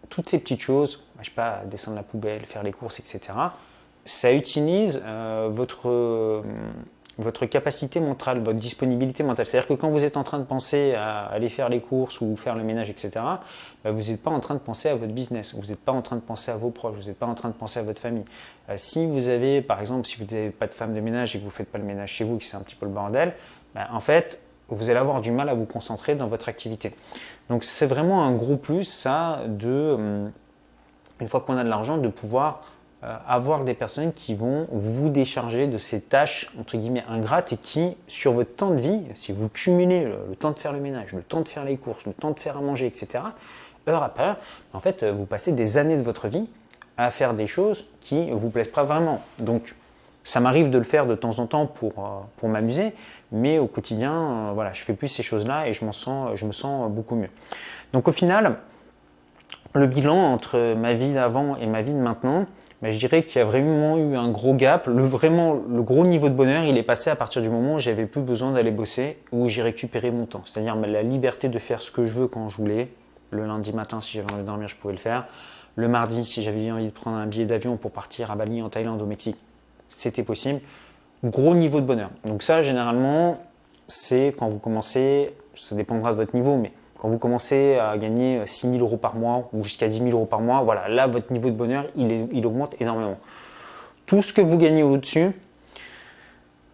toutes 0.09 0.29
ces 0.29 0.39
petites 0.39 0.61
choses, 0.61 1.03
je 1.19 1.25
sais 1.25 1.35
pas, 1.35 1.61
descendre 1.65 1.97
la 1.97 2.03
poubelle, 2.03 2.45
faire 2.45 2.63
les 2.63 2.71
courses, 2.71 2.99
etc. 2.99 3.33
Ça 4.05 4.31
utilise 4.31 5.01
votre 5.49 6.43
votre 7.19 7.45
capacité 7.45 7.99
mentale, 7.99 8.39
votre 8.39 8.59
disponibilité 8.59 9.23
mentale. 9.23 9.45
C'est-à-dire 9.45 9.67
que 9.67 9.73
quand 9.73 9.89
vous 9.89 10.03
êtes 10.03 10.15
en 10.15 10.23
train 10.23 10.39
de 10.39 10.45
penser 10.45 10.95
à 10.95 11.25
aller 11.25 11.49
faire 11.49 11.67
les 11.67 11.81
courses 11.81 12.21
ou 12.21 12.35
faire 12.37 12.55
le 12.55 12.63
ménage, 12.63 12.89
etc., 12.89 13.11
bah, 13.83 13.91
vous 13.91 14.09
n'êtes 14.09 14.23
pas 14.23 14.31
en 14.31 14.39
train 14.39 14.55
de 14.55 14.59
penser 14.59 14.87
à 14.87 14.95
votre 14.95 15.11
business, 15.11 15.53
vous 15.53 15.67
n'êtes 15.67 15.79
pas 15.79 15.91
en 15.91 16.01
train 16.01 16.15
de 16.15 16.21
penser 16.21 16.49
à 16.49 16.55
vos 16.55 16.69
proches, 16.69 16.95
vous 16.95 17.07
n'êtes 17.07 17.19
pas 17.19 17.25
en 17.25 17.35
train 17.35 17.49
de 17.49 17.53
penser 17.53 17.79
à 17.79 17.83
votre 17.83 18.01
famille. 18.01 18.23
Euh, 18.69 18.75
si 18.77 19.05
vous 19.05 19.27
avez, 19.27 19.61
par 19.61 19.81
exemple, 19.81 20.07
si 20.07 20.17
vous 20.17 20.25
n'avez 20.25 20.49
pas 20.49 20.67
de 20.67 20.73
femme 20.73 20.93
de 20.93 21.01
ménage 21.01 21.35
et 21.35 21.39
que 21.39 21.43
vous 21.43 21.49
ne 21.49 21.53
faites 21.53 21.71
pas 21.71 21.77
le 21.77 21.83
ménage 21.83 22.13
chez 22.13 22.23
vous, 22.23 22.37
que 22.37 22.43
c'est 22.43 22.55
un 22.55 22.61
petit 22.61 22.75
peu 22.75 22.85
le 22.85 22.93
bordel, 22.93 23.33
bah, 23.75 23.89
en 23.91 23.99
fait, 23.99 24.39
vous 24.69 24.89
allez 24.89 24.99
avoir 24.99 25.19
du 25.19 25.31
mal 25.31 25.49
à 25.49 25.53
vous 25.53 25.65
concentrer 25.65 26.15
dans 26.15 26.27
votre 26.27 26.47
activité. 26.47 26.93
Donc 27.49 27.63
c'est 27.63 27.87
vraiment 27.87 28.23
un 28.23 28.31
gros 28.31 28.55
plus, 28.55 28.85
ça, 28.85 29.41
de, 29.47 29.93
hum, 29.97 30.31
une 31.19 31.27
fois 31.27 31.41
qu'on 31.41 31.57
a 31.57 31.63
de 31.63 31.69
l'argent, 31.69 31.97
de 31.97 32.07
pouvoir 32.07 32.63
euh, 33.01 33.15
avoir 33.29 33.63
des 33.63 33.73
personnes 33.73 34.11
qui 34.11 34.35
vont 34.35 34.63
vous 34.73 35.07
décharger 35.07 35.67
de 35.67 35.77
ces 35.77 36.01
tâches 36.01 36.51
entre 36.59 36.75
guillemets 36.75 37.05
ingrates 37.07 37.53
et 37.53 37.57
qui, 37.57 37.95
sur 38.09 38.33
votre 38.33 38.53
temps 38.53 38.71
de 38.71 38.81
vie, 38.81 39.03
si 39.15 39.31
vous 39.31 39.47
cumulez 39.47 40.03
le, 40.03 40.35
temps 40.35 40.51
de 40.51 40.59
faire 40.59 40.73
le 40.73 40.81
ménage, 40.81 41.13
le 41.13 41.21
temps 41.21 41.39
de 41.39 41.47
faire 41.47 41.63
les 41.63 41.77
courses, 41.77 42.05
le 42.05 42.11
temps 42.11 42.31
de 42.31 42.39
faire 42.39 42.57
à 42.57 42.61
manger, 42.61 42.87
etc., 42.87 43.23
heure 43.87 44.03
après 44.03 44.23
heure, 44.23 44.37
en 44.73 44.81
fait, 44.81 45.03
euh, 45.03 45.13
vous 45.13 45.25
passez 45.25 45.53
des 45.53 45.77
années 45.77 45.95
de 45.95 46.01
votre 46.01 46.27
vie 46.27 46.49
à 46.97 47.09
faire 47.09 47.33
des 47.33 47.47
choses 47.47 47.85
qui 48.01 48.31
vous 48.31 48.49
plaisent 48.49 48.67
pas 48.67 48.83
vraiment. 48.83 49.21
Donc, 49.37 49.75
ça 50.25 50.41
m'arrive 50.41 50.69
de 50.69 50.77
le 50.77 50.83
faire 50.83 51.05
de 51.05 51.15
temps 51.15 51.39
en 51.39 51.47
temps 51.47 51.67
pour, 51.67 51.93
euh, 51.99 52.19
pour 52.35 52.49
m'amuser, 52.49 52.91
mais 53.31 53.59
au 53.59 53.67
quotidien, 53.67 54.51
voilà, 54.53 54.73
je 54.73 54.83
fais 54.83 54.93
plus 54.93 55.07
ces 55.07 55.23
choses-là 55.23 55.69
et 55.69 55.71
je, 55.71 55.89
sens, 55.91 56.31
je 56.35 56.45
me 56.45 56.51
sens 56.51 56.91
beaucoup 56.91 57.15
mieux. 57.15 57.29
Donc, 57.93 58.09
au 58.09 58.11
final, 58.11 58.57
le 59.73 59.87
bilan 59.87 60.17
entre 60.17 60.73
ma 60.73 60.93
vie 60.93 61.13
d'avant 61.13 61.55
et 61.55 61.65
ma 61.65 61.81
vie 61.81 61.93
de 61.93 61.99
maintenant, 61.99 62.45
mais 62.81 62.93
je 62.93 62.99
dirais 62.99 63.23
qu'il 63.23 63.39
y 63.39 63.41
a 63.41 63.45
vraiment 63.45 63.97
eu 63.97 64.15
un 64.15 64.29
gros 64.29 64.53
gap. 64.53 64.87
Le, 64.87 65.03
vraiment, 65.03 65.53
le 65.69 65.81
gros 65.81 66.05
niveau 66.05 66.29
de 66.29 66.33
bonheur, 66.33 66.63
il 66.63 66.77
est 66.77 66.83
passé 66.83 67.09
à 67.09 67.15
partir 67.15 67.41
du 67.41 67.49
moment 67.49 67.75
où 67.75 67.79
j'avais 67.79 68.05
plus 68.05 68.21
besoin 68.21 68.51
d'aller 68.51 68.71
bosser, 68.71 69.17
où 69.31 69.47
j'ai 69.49 69.61
récupéré 69.61 70.11
mon 70.11 70.25
temps. 70.25 70.43
C'est-à-dire 70.45 70.75
la 70.75 71.03
liberté 71.03 71.49
de 71.49 71.59
faire 71.59 71.81
ce 71.81 71.91
que 71.91 72.05
je 72.05 72.13
veux 72.13 72.27
quand 72.27 72.47
je 72.47 72.57
voulais. 72.57 72.89
Le 73.31 73.45
lundi 73.45 73.73
matin, 73.73 73.99
si 73.99 74.13
j'avais 74.13 74.31
envie 74.31 74.41
de 74.41 74.47
dormir, 74.47 74.67
je 74.69 74.75
pouvais 74.75 74.93
le 74.93 74.99
faire. 74.99 75.27
Le 75.75 75.87
mardi, 75.87 76.23
si 76.23 76.41
j'avais 76.41 76.71
envie 76.71 76.85
de 76.85 76.91
prendre 76.91 77.17
un 77.17 77.27
billet 77.27 77.45
d'avion 77.45 77.75
pour 77.75 77.91
partir 77.91 78.31
à 78.31 78.35
Bali, 78.35 78.61
en 78.61 78.69
Thaïlande, 78.69 79.01
au 79.01 79.05
Mexique, 79.05 79.37
c'était 79.89 80.23
possible. 80.23 80.61
Gros 81.23 81.55
niveau 81.55 81.81
de 81.81 81.85
bonheur. 81.85 82.11
Donc 82.23 82.43
ça, 82.43 82.61
généralement, 82.61 83.43
c'est 83.87 84.33
quand 84.39 84.47
vous 84.47 84.59
commencez, 84.59 85.33
ça 85.53 85.75
dépendra 85.75 86.11
de 86.11 86.15
votre 86.15 86.33
niveau, 86.33 86.55
mais 86.55 86.71
quand 86.99 87.07
vous 87.07 87.17
commencez 87.17 87.77
à 87.77 87.97
gagner 87.97 88.45
6 88.45 88.71
000 88.71 88.81
euros 88.81 88.97
par 88.97 89.15
mois 89.15 89.49
ou 89.53 89.63
jusqu'à 89.63 89.87
10 89.87 89.99
000 89.99 90.09
euros 90.11 90.25
par 90.25 90.41
mois, 90.41 90.61
voilà, 90.61 90.89
là, 90.89 91.07
votre 91.07 91.31
niveau 91.31 91.49
de 91.49 91.55
bonheur, 91.55 91.85
il, 91.95 92.45
augmente 92.45 92.75
énormément. 92.81 93.17
Tout 94.05 94.21
ce 94.21 94.33
que 94.33 94.41
vous 94.41 94.57
gagnez 94.57 94.83
au-dessus, 94.83 95.31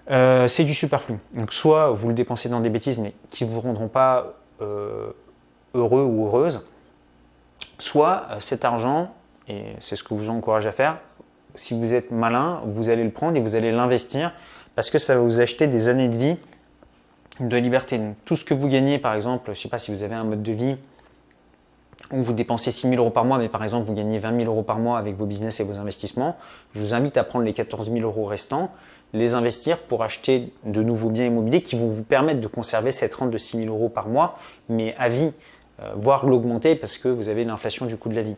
euh, 0.09 0.47
c'est 0.47 0.63
du 0.63 0.73
superflu. 0.73 1.15
Donc, 1.33 1.53
soit 1.53 1.91
vous 1.91 2.07
le 2.07 2.15
dépensez 2.15 2.49
dans 2.49 2.59
des 2.59 2.69
bêtises, 2.69 2.97
mais 2.97 3.13
qui 3.29 3.45
ne 3.45 3.51
vous 3.51 3.59
rendront 3.59 3.87
pas 3.87 4.33
euh, 4.61 5.11
heureux 5.75 6.03
ou 6.03 6.25
heureuse, 6.25 6.65
soit 7.77 8.25
euh, 8.31 8.39
cet 8.39 8.65
argent, 8.65 9.13
et 9.47 9.63
c'est 9.79 9.95
ce 9.95 10.03
que 10.03 10.17
je 10.17 10.23
vous 10.23 10.29
encourage 10.31 10.65
à 10.65 10.71
faire, 10.71 10.97
si 11.53 11.77
vous 11.77 11.93
êtes 11.93 12.09
malin, 12.09 12.61
vous 12.65 12.89
allez 12.89 13.03
le 13.03 13.11
prendre 13.11 13.37
et 13.37 13.41
vous 13.41 13.55
allez 13.55 13.71
l'investir 13.71 14.33
parce 14.75 14.89
que 14.89 14.97
ça 14.97 15.15
va 15.15 15.21
vous 15.21 15.39
acheter 15.39 15.67
des 15.67 15.87
années 15.87 16.09
de 16.09 16.17
vie 16.17 16.37
de 17.39 17.57
liberté. 17.57 17.99
tout 18.23 18.35
ce 18.35 18.45
que 18.45 18.53
vous 18.53 18.67
gagnez, 18.67 18.97
par 18.97 19.13
exemple, 19.13 19.45
je 19.47 19.51
ne 19.51 19.55
sais 19.55 19.69
pas 19.69 19.79
si 19.79 19.91
vous 19.91 20.03
avez 20.03 20.15
un 20.15 20.23
mode 20.23 20.43
de 20.43 20.51
vie 20.51 20.75
où 22.11 22.21
vous 22.21 22.33
dépensez 22.33 22.71
6 22.71 22.89
000 22.89 23.01
euros 23.01 23.09
par 23.09 23.25
mois, 23.25 23.37
mais 23.37 23.49
par 23.49 23.63
exemple 23.63 23.87
vous 23.87 23.93
gagnez 23.93 24.19
20 24.19 24.39
000 24.41 24.51
euros 24.51 24.63
par 24.63 24.79
mois 24.79 24.97
avec 24.97 25.15
vos 25.15 25.25
business 25.25 25.59
et 25.59 25.63
vos 25.63 25.77
investissements, 25.79 26.37
je 26.75 26.81
vous 26.81 26.93
invite 26.93 27.17
à 27.17 27.23
prendre 27.23 27.45
les 27.45 27.53
14 27.53 27.91
000 27.91 28.01
euros 28.05 28.25
restants, 28.25 28.71
les 29.13 29.33
investir 29.33 29.79
pour 29.79 30.03
acheter 30.03 30.51
de 30.65 30.83
nouveaux 30.83 31.09
biens 31.09 31.25
immobiliers 31.25 31.61
qui 31.61 31.75
vont 31.75 31.87
vous 31.87 32.03
permettre 32.03 32.41
de 32.41 32.47
conserver 32.47 32.91
cette 32.91 33.13
rente 33.13 33.31
de 33.31 33.37
6 33.37 33.57
000 33.65 33.73
euros 33.73 33.89
par 33.89 34.07
mois, 34.07 34.37
mais 34.69 34.93
à 34.97 35.09
vie, 35.09 35.31
euh, 35.81 35.91
voire 35.95 36.25
l'augmenter 36.25 36.75
parce 36.75 36.97
que 36.97 37.07
vous 37.07 37.29
avez 37.29 37.43
l'inflation 37.43 37.85
du 37.85 37.97
coût 37.97 38.09
de 38.09 38.15
la 38.15 38.23
vie. 38.23 38.35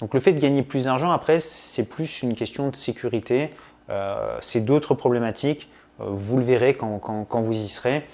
Donc 0.00 0.14
le 0.14 0.20
fait 0.20 0.32
de 0.32 0.40
gagner 0.40 0.62
plus 0.62 0.82
d'argent, 0.82 1.10
après, 1.10 1.40
c'est 1.40 1.84
plus 1.84 2.22
une 2.22 2.36
question 2.36 2.68
de 2.68 2.76
sécurité, 2.76 3.50
euh, 3.90 4.36
c'est 4.40 4.60
d'autres 4.60 4.94
problématiques, 4.94 5.68
euh, 6.00 6.04
vous 6.08 6.36
le 6.36 6.44
verrez 6.44 6.74
quand, 6.74 6.98
quand 6.98 7.40
vous 7.40 7.56
y 7.56 7.68
serez. 7.68 8.04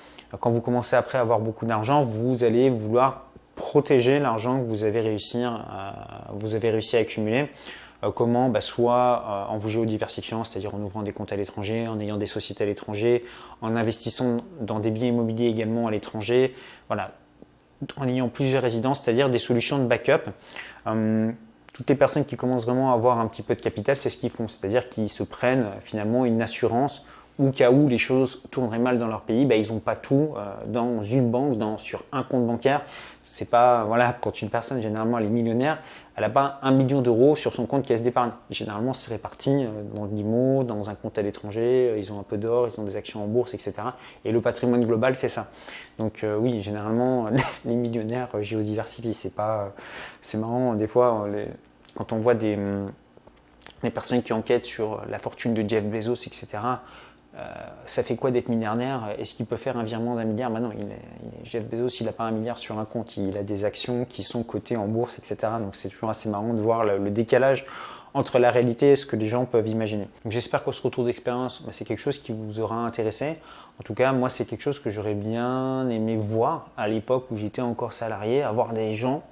Quand 0.40 0.50
vous 0.50 0.60
commencez 0.60 0.96
après 0.96 1.18
à 1.18 1.20
avoir 1.20 1.40
beaucoup 1.40 1.66
d'argent, 1.66 2.04
vous 2.04 2.44
allez 2.44 2.70
vouloir 2.70 3.24
protéger 3.56 4.18
l'argent 4.18 4.58
que 4.60 4.66
vous 4.66 4.84
avez 4.84 5.00
réussi, 5.00 5.44
réussi 6.62 6.96
à 6.96 7.00
accumuler. 7.00 7.48
Euh, 8.04 8.10
comment? 8.10 8.48
Bah, 8.48 8.60
Soit 8.60 9.24
euh, 9.26 9.52
en 9.52 9.58
vous 9.58 9.68
géodiversifiant, 9.68 10.44
c'est-à-dire 10.44 10.74
en 10.74 10.80
ouvrant 10.80 11.02
des 11.02 11.12
comptes 11.12 11.32
à 11.32 11.36
l'étranger, 11.36 11.88
en 11.88 11.98
ayant 12.00 12.16
des 12.16 12.26
sociétés 12.26 12.64
à 12.64 12.66
l'étranger, 12.66 13.24
en 13.62 13.74
investissant 13.76 14.38
dans 14.60 14.80
des 14.80 14.90
biens 14.90 15.08
immobiliers 15.08 15.46
également 15.46 15.86
à 15.86 15.90
l'étranger, 15.90 16.54
voilà, 16.88 17.12
en 17.96 18.08
ayant 18.08 18.28
plusieurs 18.28 18.62
résidences, 18.62 19.02
c'est-à-dire 19.02 19.30
des 19.30 19.38
solutions 19.38 19.78
de 19.78 19.84
backup. 19.84 20.30
Euh, 20.86 21.30
toutes 21.72 21.88
les 21.88 21.96
personnes 21.96 22.24
qui 22.24 22.36
commencent 22.36 22.64
vraiment 22.64 22.92
à 22.92 22.94
avoir 22.94 23.18
un 23.18 23.26
petit 23.26 23.42
peu 23.42 23.54
de 23.56 23.60
capital, 23.60 23.96
c'est 23.96 24.10
ce 24.10 24.16
qu'ils 24.16 24.30
font, 24.30 24.46
c'est-à-dire 24.46 24.88
qu'ils 24.88 25.08
se 25.08 25.24
prennent 25.24 25.66
finalement 25.82 26.24
une 26.24 26.40
assurance 26.40 27.04
au 27.38 27.50
cas 27.50 27.70
où 27.70 27.88
les 27.88 27.98
choses 27.98 28.40
tourneraient 28.50 28.78
mal 28.78 28.98
dans 28.98 29.08
leur 29.08 29.22
pays, 29.22 29.44
bah, 29.44 29.56
ils 29.56 29.72
n'ont 29.72 29.80
pas 29.80 29.96
tout 29.96 30.34
euh, 30.36 30.54
dans 30.66 31.02
une 31.02 31.30
banque, 31.30 31.58
dans, 31.58 31.78
sur 31.78 32.04
un 32.12 32.22
compte 32.22 32.46
bancaire. 32.46 32.82
C'est 33.24 33.50
pas, 33.50 33.84
voilà, 33.84 34.12
quand 34.12 34.40
une 34.40 34.50
personne, 34.50 34.80
généralement, 34.80 35.18
elle 35.18 35.26
est 35.26 35.30
millionnaire, 35.30 35.78
elle 36.14 36.22
n'a 36.22 36.30
pas 36.30 36.60
un 36.62 36.70
million 36.70 37.02
d'euros 37.02 37.34
sur 37.34 37.52
son 37.52 37.66
compte 37.66 37.84
caisse 37.84 38.04
d'épargne. 38.04 38.30
Généralement, 38.50 38.92
c'est 38.92 39.10
réparti 39.10 39.50
euh, 39.50 39.82
dans 39.94 40.04
l'IMO, 40.04 40.62
dans 40.62 40.90
un 40.90 40.94
compte 40.94 41.18
à 41.18 41.22
l'étranger, 41.22 41.90
euh, 41.90 41.98
ils 41.98 42.12
ont 42.12 42.20
un 42.20 42.22
peu 42.22 42.36
d'or, 42.36 42.68
ils 42.68 42.80
ont 42.80 42.84
des 42.84 42.96
actions 42.96 43.24
en 43.24 43.26
bourse, 43.26 43.52
etc. 43.52 43.72
Et 44.24 44.30
le 44.30 44.40
patrimoine 44.40 44.84
global 44.84 45.14
fait 45.14 45.28
ça. 45.28 45.48
Donc 45.98 46.24
oui, 46.40 46.60
généralement, 46.62 47.28
les 47.64 47.74
millionnaires 47.74 48.28
géodiversifient. 48.40 49.14
C'est 49.14 49.34
pas, 49.34 49.72
c'est 50.20 50.38
marrant, 50.38 50.74
des 50.74 50.86
fois, 50.86 51.26
quand 51.94 52.12
on 52.12 52.18
voit 52.18 52.34
des, 52.34 52.56
hum, 52.56 52.90
les 53.82 53.90
personnes 53.90 54.22
qui 54.22 54.32
enquêtent 54.32 54.66
sur 54.66 55.02
la 55.08 55.18
fortune 55.18 55.54
de 55.54 55.68
Jeff 55.68 55.84
Bezos, 55.84 56.14
etc., 56.14 56.58
ça 57.86 58.02
fait 58.02 58.16
quoi 58.16 58.30
d'être 58.30 58.48
milliardaire? 58.48 59.14
Est-ce 59.18 59.34
qu'il 59.34 59.46
peut 59.46 59.56
faire 59.56 59.76
un 59.76 59.82
virement 59.82 60.14
d'un 60.16 60.24
milliard? 60.24 60.50
Maintenant, 60.50 60.70
il 60.78 60.86
Jeff 61.44 61.64
Bezos, 61.64 62.00
il 62.00 62.06
n'a 62.06 62.12
pas 62.12 62.24
un 62.24 62.30
milliard 62.30 62.58
sur 62.58 62.78
un 62.78 62.84
compte, 62.84 63.16
il 63.16 63.36
a 63.36 63.42
des 63.42 63.64
actions 63.64 64.04
qui 64.04 64.22
sont 64.22 64.42
cotées 64.42 64.76
en 64.76 64.86
bourse, 64.86 65.18
etc. 65.18 65.52
Donc 65.60 65.76
c'est 65.76 65.88
toujours 65.88 66.10
assez 66.10 66.28
marrant 66.28 66.54
de 66.54 66.60
voir 66.60 66.84
le, 66.84 67.10
décalage 67.10 67.66
entre 68.14 68.38
la 68.38 68.50
réalité 68.50 68.92
et 68.92 68.96
ce 68.96 69.06
que 69.06 69.16
les 69.16 69.26
gens 69.26 69.44
peuvent 69.44 69.68
imaginer. 69.68 70.08
J'espère 70.26 70.64
que 70.64 70.72
ce 70.72 70.80
retour 70.80 71.04
d'expérience, 71.04 71.62
bah, 71.62 71.70
c'est 71.72 71.84
quelque 71.84 71.98
chose 71.98 72.20
qui 72.20 72.32
vous 72.32 72.60
aura 72.60 72.76
intéressé. 72.76 73.36
En 73.80 73.82
tout 73.82 73.94
cas, 73.94 74.12
moi, 74.12 74.28
c'est 74.28 74.44
quelque 74.44 74.62
chose 74.62 74.78
que 74.78 74.90
j'aurais 74.90 75.14
bien 75.14 75.88
aimé 75.88 76.16
voir 76.16 76.68
à 76.76 76.86
l'époque 76.86 77.26
où 77.32 77.36
j'étais 77.36 77.62
encore 77.62 77.92
salarié, 77.92 78.42
avoir 78.42 78.72
des 78.72 78.94
gens 78.94 79.22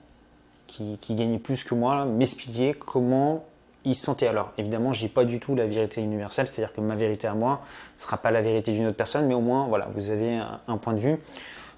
qui, 0.67 0.99
qui 1.01 1.15
gagnaient 1.15 1.39
plus 1.39 1.63
que 1.63 1.75
moi, 1.75 2.05
m'expliquer 2.05 2.75
comment 2.75 3.45
ils 3.85 3.95
se 3.95 4.05
sentaient 4.05 4.27
alors. 4.27 4.53
Évidemment, 4.59 4.93
j'ai 4.93 5.09
pas 5.09 5.25
du 5.25 5.41
tout 5.41 5.55
la 5.55 5.67
vérité 5.67 6.01
universelle, 6.01 6.47
c'est-à-dire 6.47 6.73
que 6.73 6.81
ma 6.81 6.95
vérité 6.95 7.27
à 7.27 7.35
moi 7.35 7.63
ne 7.97 8.01
sera 8.01 8.17
pas 8.17 8.31
la 8.31 8.41
vérité 8.41 8.73
d'une 8.73 8.87
autre 8.87 8.97
personne, 8.97 9.27
mais 9.27 9.35
au 9.35 9.41
moins, 9.41 9.67
voilà, 9.67 9.89
vous 9.95 10.11
avez 10.11 10.41
un, 10.67 10.77
point 10.77 10.95
de 10.95 11.01
vue. 11.01 11.17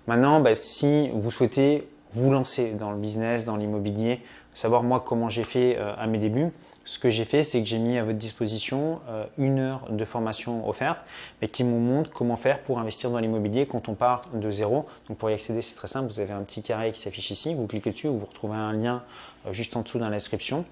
Maintenant, 0.07 0.40
bah, 0.40 0.55
si 0.55 1.11
vous 1.14 1.31
souhaitez 1.31 1.88
vous 2.12 2.31
lancer 2.31 2.73
dans 2.73 2.90
le 2.90 2.99
business, 2.99 3.45
dans 3.45 3.57
l'immobilier, 3.57 4.21
savoir 4.53 4.83
moi 4.83 5.03
comment 5.05 5.29
j'ai 5.29 5.43
fait 5.43 5.77
euh, 5.79 5.95
à 5.99 6.07
mes 6.07 6.19
débuts, 6.19 6.53
ce 6.87 6.99
que 6.99 7.09
j'ai 7.09 7.25
fait, 7.25 7.43
c'est 7.43 7.61
que 7.61 7.67
j'ai 7.67 7.79
mis 7.79 7.97
à 7.97 8.05
votre 8.05 8.19
disposition 8.19 9.01
euh, 9.09 9.25
une 9.38 9.59
heure 9.59 9.87
de 9.88 10.05
formation 10.05 10.69
offerte, 10.69 10.99
mais 11.40 11.49
qui 11.49 11.62
vous 11.62 11.79
montre 11.79 12.11
comment 12.11 12.37
faire 12.37 12.61
pour 12.61 12.79
investir 12.79 13.11
dans 13.11 13.19
l'immobilier 13.19 13.67
quand 13.67 13.88
on 13.88 13.95
part 13.95 14.23
de 14.35 14.51
zéro. 14.51 14.87
Donc 15.09 15.17
pour 15.17 15.31
y 15.31 15.33
accéder, 15.33 15.62
c'est 15.62 15.75
très 15.75 15.88
simple. 15.88 16.09
Vous 16.09 16.21
avez 16.21 16.35
un 16.35 16.43
petit 16.43 16.62
carré 16.62 16.93
qui 16.93 17.01
s'affiche 17.01 17.31
ici. 17.31 17.55
Vous 17.55 17.67
cliquez 17.67 17.90
dessus, 17.90 18.09
vous 18.09 18.27
retrouvez 18.27 18.57
un 18.57 18.75
lien 18.75 19.03
euh, 19.47 19.53
juste 19.55 19.77
en 19.77 19.81
dessous 19.81 19.99
dans 19.99 20.11
la 20.11 20.17
description. 20.17 20.67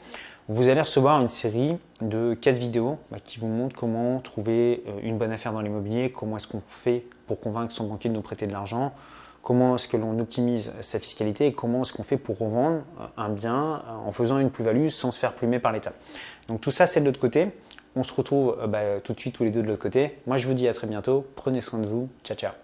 Vous 0.48 0.68
allez 0.68 0.80
recevoir 0.80 1.20
une 1.20 1.28
série 1.28 1.76
de 2.00 2.34
4 2.34 2.56
vidéos 2.56 2.98
bah, 3.12 3.18
qui 3.22 3.38
vous 3.38 3.46
montrent 3.46 3.76
comment 3.76 4.18
trouver 4.18 4.82
euh, 4.88 4.98
une 5.02 5.16
bonne 5.16 5.30
affaire 5.30 5.52
dans 5.52 5.60
l'immobilier, 5.60 6.10
comment 6.10 6.36
est-ce 6.36 6.48
qu'on 6.48 6.62
fait 6.66 7.04
pour 7.28 7.38
convaincre 7.38 7.72
son 7.72 7.86
banquier 7.86 8.10
de 8.10 8.16
nous 8.16 8.22
prêter 8.22 8.48
de 8.48 8.52
l'argent, 8.52 8.92
comment 9.42 9.76
est-ce 9.76 9.86
que 9.86 9.96
l'on 9.96 10.18
optimise 10.18 10.72
sa 10.80 10.98
fiscalité 10.98 11.46
et 11.46 11.52
comment 11.52 11.82
est-ce 11.82 11.92
qu'on 11.92 12.02
fait 12.02 12.16
pour 12.16 12.38
revendre 12.38 12.82
euh, 13.00 13.06
un 13.16 13.28
bien 13.28 13.82
euh, 13.86 14.08
en 14.08 14.10
faisant 14.10 14.38
une 14.38 14.50
plus-value 14.50 14.88
sans 14.88 15.12
se 15.12 15.20
faire 15.20 15.34
plumer 15.34 15.60
par 15.60 15.70
l'État. 15.70 15.92
Donc 16.48 16.60
tout 16.60 16.72
ça 16.72 16.88
c'est 16.88 17.00
de 17.00 17.06
l'autre 17.06 17.20
côté. 17.20 17.48
On 17.94 18.02
se 18.02 18.12
retrouve 18.12 18.58
bah, 18.68 19.00
tout 19.04 19.12
de 19.12 19.20
suite 19.20 19.36
tous 19.36 19.44
les 19.44 19.50
deux 19.50 19.62
de 19.62 19.68
l'autre 19.68 19.82
côté. 19.82 20.18
Moi 20.26 20.38
je 20.38 20.48
vous 20.48 20.54
dis 20.54 20.66
à 20.66 20.74
très 20.74 20.88
bientôt. 20.88 21.24
Prenez 21.36 21.60
soin 21.60 21.78
de 21.78 21.86
vous. 21.86 22.08
Ciao 22.24 22.36
ciao. 22.36 22.62